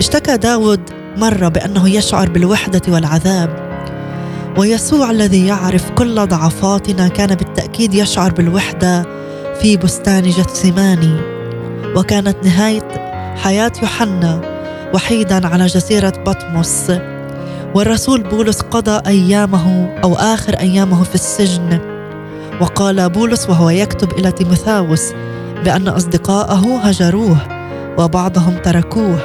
اشتكى 0.00 0.36
داود 0.36 0.80
مرة 1.16 1.48
بأنه 1.48 1.88
يشعر 1.88 2.28
بالوحدة 2.28 2.82
والعذاب. 2.88 3.68
ويسوع 4.58 5.10
الذي 5.10 5.46
يعرف 5.46 5.90
كل 5.90 6.26
ضعفاتنا 6.26 7.08
كان 7.08 7.34
بالتأكيد 7.34 7.94
يشعر 7.94 8.32
بالوحدة 8.32 9.17
في 9.60 9.76
بستان 9.76 10.22
جثماني 10.22 11.20
وكانت 11.96 12.36
نهاية 12.44 12.88
حياة 13.36 13.72
يوحنا 13.82 14.40
وحيدا 14.94 15.46
على 15.46 15.66
جزيرة 15.66 16.12
بطمس. 16.26 16.92
والرسول 17.74 18.22
بولس 18.22 18.60
قضى 18.60 19.00
أيامه 19.06 19.94
أو 20.04 20.14
آخر 20.14 20.54
أيامه 20.54 21.02
في 21.04 21.14
السجن. 21.14 21.78
وقال 22.60 23.10
بولس 23.10 23.48
وهو 23.50 23.70
يكتب 23.70 24.12
إلى 24.12 24.32
تيموثاوس 24.32 25.12
بأن 25.64 25.88
أصدقاءه 25.88 26.78
هجروه 26.78 27.38
وبعضهم 27.98 28.56
تركوه 28.56 29.18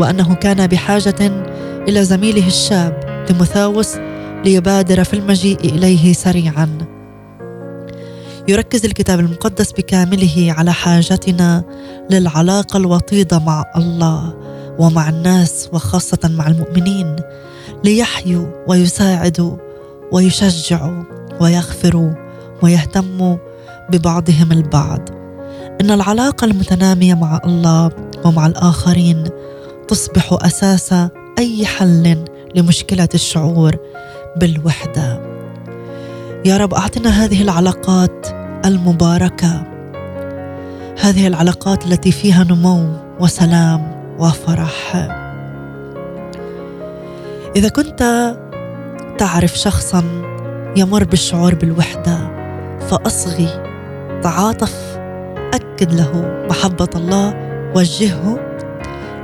وأنه 0.00 0.34
كان 0.34 0.66
بحاجة 0.66 1.32
إلى 1.88 2.04
زميله 2.04 2.46
الشاب 2.46 3.24
تيموثاوس 3.26 3.96
ليبادر 4.44 5.04
في 5.04 5.14
المجيء 5.14 5.60
إليه 5.64 6.12
سريعا. 6.12 6.93
يركز 8.48 8.84
الكتاب 8.84 9.20
المقدس 9.20 9.72
بكامله 9.72 10.54
على 10.58 10.72
حاجتنا 10.72 11.64
للعلاقة 12.10 12.76
الوطيدة 12.76 13.38
مع 13.38 13.64
الله 13.76 14.34
ومع 14.78 15.08
الناس 15.08 15.68
وخاصة 15.72 16.18
مع 16.24 16.46
المؤمنين 16.46 17.16
ليحيوا 17.84 18.46
ويساعدوا 18.68 19.56
ويشجعوا 20.12 21.04
ويغفروا 21.40 22.10
ويهتموا 22.62 23.36
ببعضهم 23.90 24.52
البعض. 24.52 25.08
إن 25.80 25.90
العلاقة 25.90 26.44
المتنامية 26.44 27.14
مع 27.14 27.40
الله 27.44 27.90
ومع 28.24 28.46
الآخرين 28.46 29.24
تصبح 29.88 30.38
أساس 30.42 30.94
أي 31.38 31.66
حل 31.66 32.24
لمشكلة 32.54 33.08
الشعور 33.14 33.76
بالوحدة. 34.36 35.33
يا 36.46 36.56
رب 36.56 36.74
أعطنا 36.74 37.10
هذه 37.10 37.42
العلاقات 37.42 38.26
المباركة. 38.64 39.66
هذه 41.00 41.26
العلاقات 41.26 41.86
التي 41.86 42.12
فيها 42.12 42.44
نمو 42.44 42.88
وسلام 43.20 44.04
وفرح. 44.18 45.08
إذا 47.56 47.68
كنت 47.68 48.34
تعرف 49.18 49.58
شخصا 49.58 50.04
يمر 50.76 51.04
بالشعور 51.04 51.54
بالوحدة 51.54 52.18
فأصغي 52.90 53.48
تعاطف 54.22 54.98
أكد 55.54 55.92
له 55.92 56.44
محبة 56.50 56.90
الله 56.96 57.34
وجهه 57.76 58.38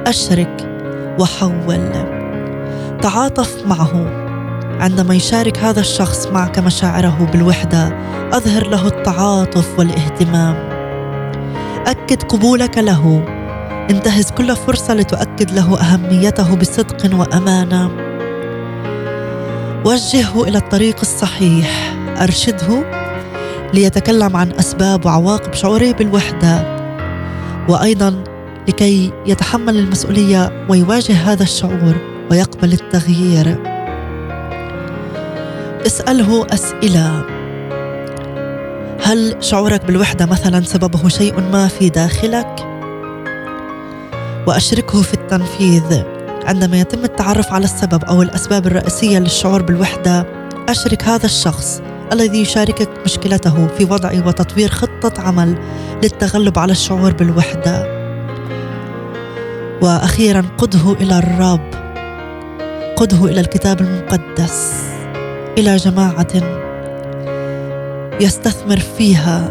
أشرك 0.06 0.68
وحول. 1.18 1.90
تعاطف 3.02 3.66
معه. 3.66 4.19
عندما 4.80 5.14
يشارك 5.14 5.58
هذا 5.58 5.80
الشخص 5.80 6.26
معك 6.26 6.58
مشاعره 6.58 7.28
بالوحدة 7.32 7.98
أظهر 8.32 8.66
له 8.66 8.86
التعاطف 8.86 9.78
والاهتمام. 9.78 10.54
أكد 11.86 12.22
قبولك 12.22 12.78
له. 12.78 13.24
انتهز 13.90 14.30
كل 14.30 14.56
فرصة 14.56 14.94
لتؤكد 14.94 15.50
له 15.50 15.80
أهميته 15.80 16.56
بصدق 16.56 17.14
وأمانة. 17.14 17.90
وجهه 19.84 20.44
إلى 20.44 20.58
الطريق 20.58 20.96
الصحيح. 21.00 21.94
أرشده 22.22 22.84
ليتكلم 23.74 24.36
عن 24.36 24.52
أسباب 24.52 25.06
وعواقب 25.06 25.54
شعوره 25.54 25.92
بالوحدة. 25.92 26.80
وأيضا 27.68 28.24
لكي 28.68 29.12
يتحمل 29.26 29.78
المسؤولية 29.78 30.66
ويواجه 30.68 31.32
هذا 31.32 31.42
الشعور 31.42 31.94
ويقبل 32.30 32.72
التغيير. 32.72 33.69
اسأله 35.86 36.46
أسئلة. 36.50 37.24
هل 39.02 39.36
شعورك 39.40 39.84
بالوحدة 39.84 40.26
مثلا 40.26 40.60
سببه 40.60 41.08
شيء 41.08 41.40
ما 41.40 41.68
في 41.68 41.88
داخلك؟ 41.88 42.66
وأشركه 44.46 45.02
في 45.02 45.14
التنفيذ. 45.14 46.02
عندما 46.44 46.80
يتم 46.80 47.04
التعرف 47.04 47.52
على 47.52 47.64
السبب 47.64 48.04
أو 48.04 48.22
الأسباب 48.22 48.66
الرئيسية 48.66 49.18
للشعور 49.18 49.62
بالوحدة 49.62 50.26
أشرك 50.68 51.04
هذا 51.04 51.26
الشخص 51.26 51.82
الذي 52.12 52.42
يشاركك 52.42 52.88
مشكلته 53.04 53.66
في 53.66 53.84
وضع 53.84 54.26
وتطوير 54.26 54.68
خطة 54.68 55.22
عمل 55.22 55.58
للتغلب 56.02 56.58
على 56.58 56.72
الشعور 56.72 57.12
بالوحدة. 57.12 58.00
وأخيرا 59.82 60.44
قده 60.58 60.92
إلى 60.92 61.18
الرب. 61.18 61.70
قده 62.96 63.24
إلى 63.24 63.40
الكتاب 63.40 63.80
المقدس. 63.80 64.89
إلى 65.58 65.76
جماعة 65.76 66.60
يستثمر 68.20 68.78
فيها 68.78 69.50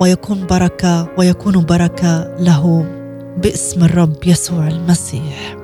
ويكون 0.00 0.46
بركة 0.46 1.08
ويكون 1.18 1.64
بركة 1.64 2.36
له 2.38 2.86
باسم 3.42 3.84
الرب 3.84 4.16
يسوع 4.26 4.68
المسيح. 4.68 5.56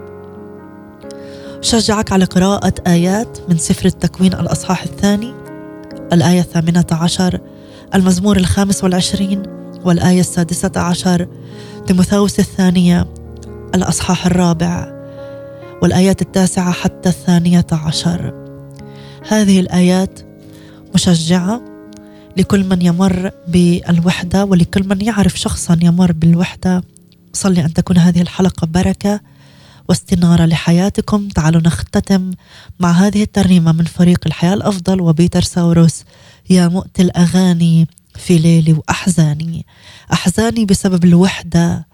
شجعك 1.61 2.13
على 2.13 2.25
قراءة 2.25 2.73
آيات 2.87 3.39
من 3.49 3.57
سفر 3.59 3.87
التكوين 3.87 4.35
الأصحاح 4.35 4.83
الثاني 4.83 5.35
الآية 6.13 6.41
الثامنة 6.41 6.87
عشر 6.93 7.41
المزمور 7.95 8.37
الخامس 8.37 8.85
والعشرين 8.85 9.43
والآية 9.85 10.21
السادسة 10.21 10.73
عشر 10.77 11.29
تيموثاوس 11.87 12.39
الثانية 12.39 13.07
الأصحاح 13.75 14.27
الرابع 14.27 14.93
والآيات 15.83 16.23
التاسعة 16.23 16.73
حتى 16.73 17.09
الثانية 17.09 17.67
عشر. 17.73 18.48
هذه 19.29 19.61
الآيات 19.61 20.21
مشجعة 20.95 21.61
لكل 22.37 22.65
من 22.65 22.83
يمر 22.83 23.31
بالوحدة 23.49 24.45
ولكل 24.45 24.89
من 24.89 25.01
يعرف 25.01 25.41
شخصا 25.41 25.79
يمر 25.83 26.13
بالوحدة. 26.13 26.83
صلي 27.33 27.65
أن 27.65 27.73
تكون 27.73 27.99
هذه 27.99 28.23
الحلقة 28.23 28.67
بركة 28.67 29.21
واستنارة 29.89 30.45
لحياتكم. 30.45 31.29
تعالوا 31.29 31.61
نختتم 31.61 32.31
مع 32.81 32.91
هذه 32.91 33.23
الترنيمة 33.23 33.73
من 33.73 33.85
فريق 33.85 34.21
الحياة 34.27 34.55
الأفضل 34.55 35.01
وبيتر 35.01 35.43
ساوروس. 35.43 36.05
يا 36.51 36.69
مؤتي 36.69 37.03
الأغاني 37.03 37.87
في 38.15 38.39
ليلي 38.39 38.73
وأحزاني. 38.73 39.67
أحزاني 40.13 40.65
بسبب 40.65 41.05
الوحدة 41.05 41.87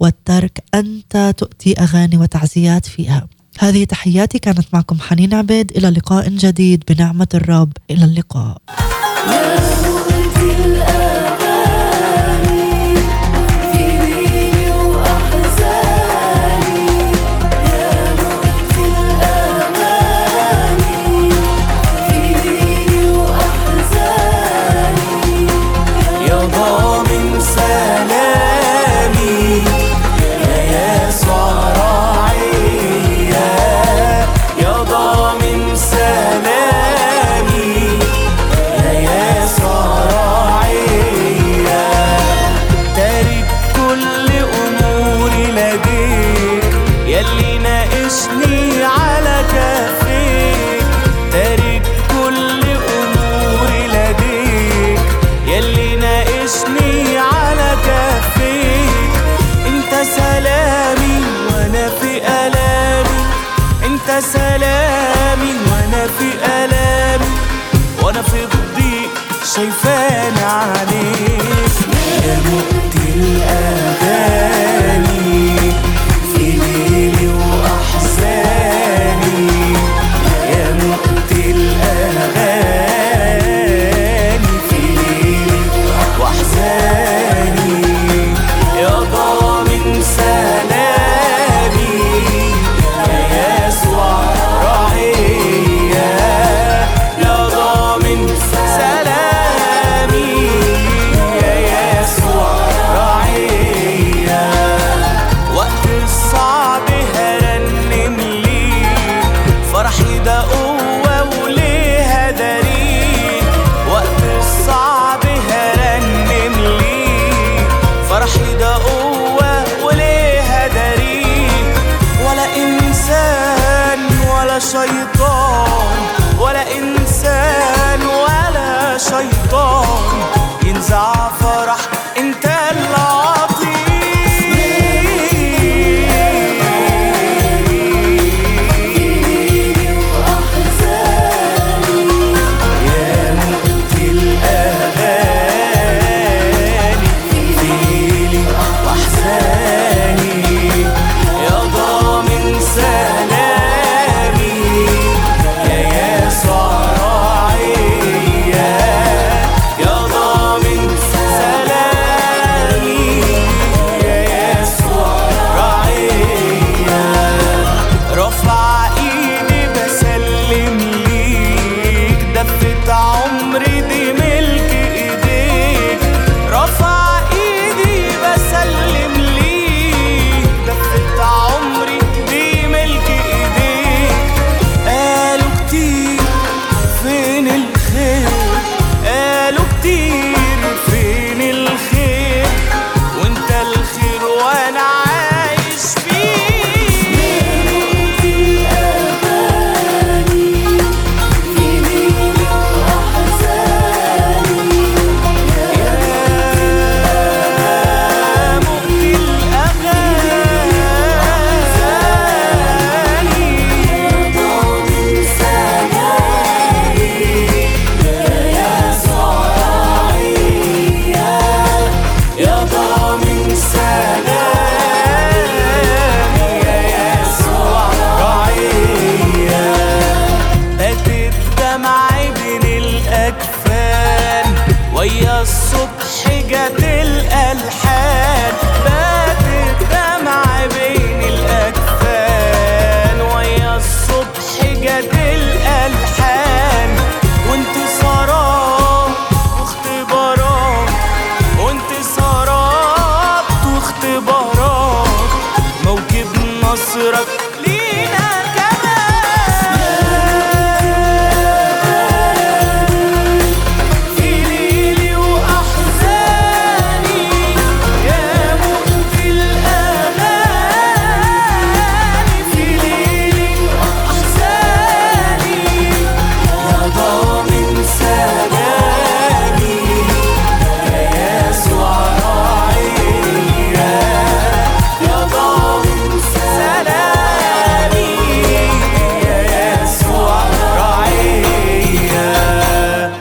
والترك. 0.00 0.64
أنت 0.74 1.34
تؤتي 1.36 1.80
أغاني 1.80 2.16
وتعزيات 2.16 2.86
فيها. 2.86 3.28
هذه 3.58 3.84
تحياتي. 3.84 4.38
كانت 4.38 4.66
معكم 4.72 5.00
حنين 5.00 5.34
عبيد. 5.34 5.72
إلى 5.76 5.90
لقاء 5.90 6.28
جديد 6.28 6.84
بنعمة 6.88 7.28
الرب. 7.34 7.72
إلى 7.90 8.04
اللقاء. 8.04 8.62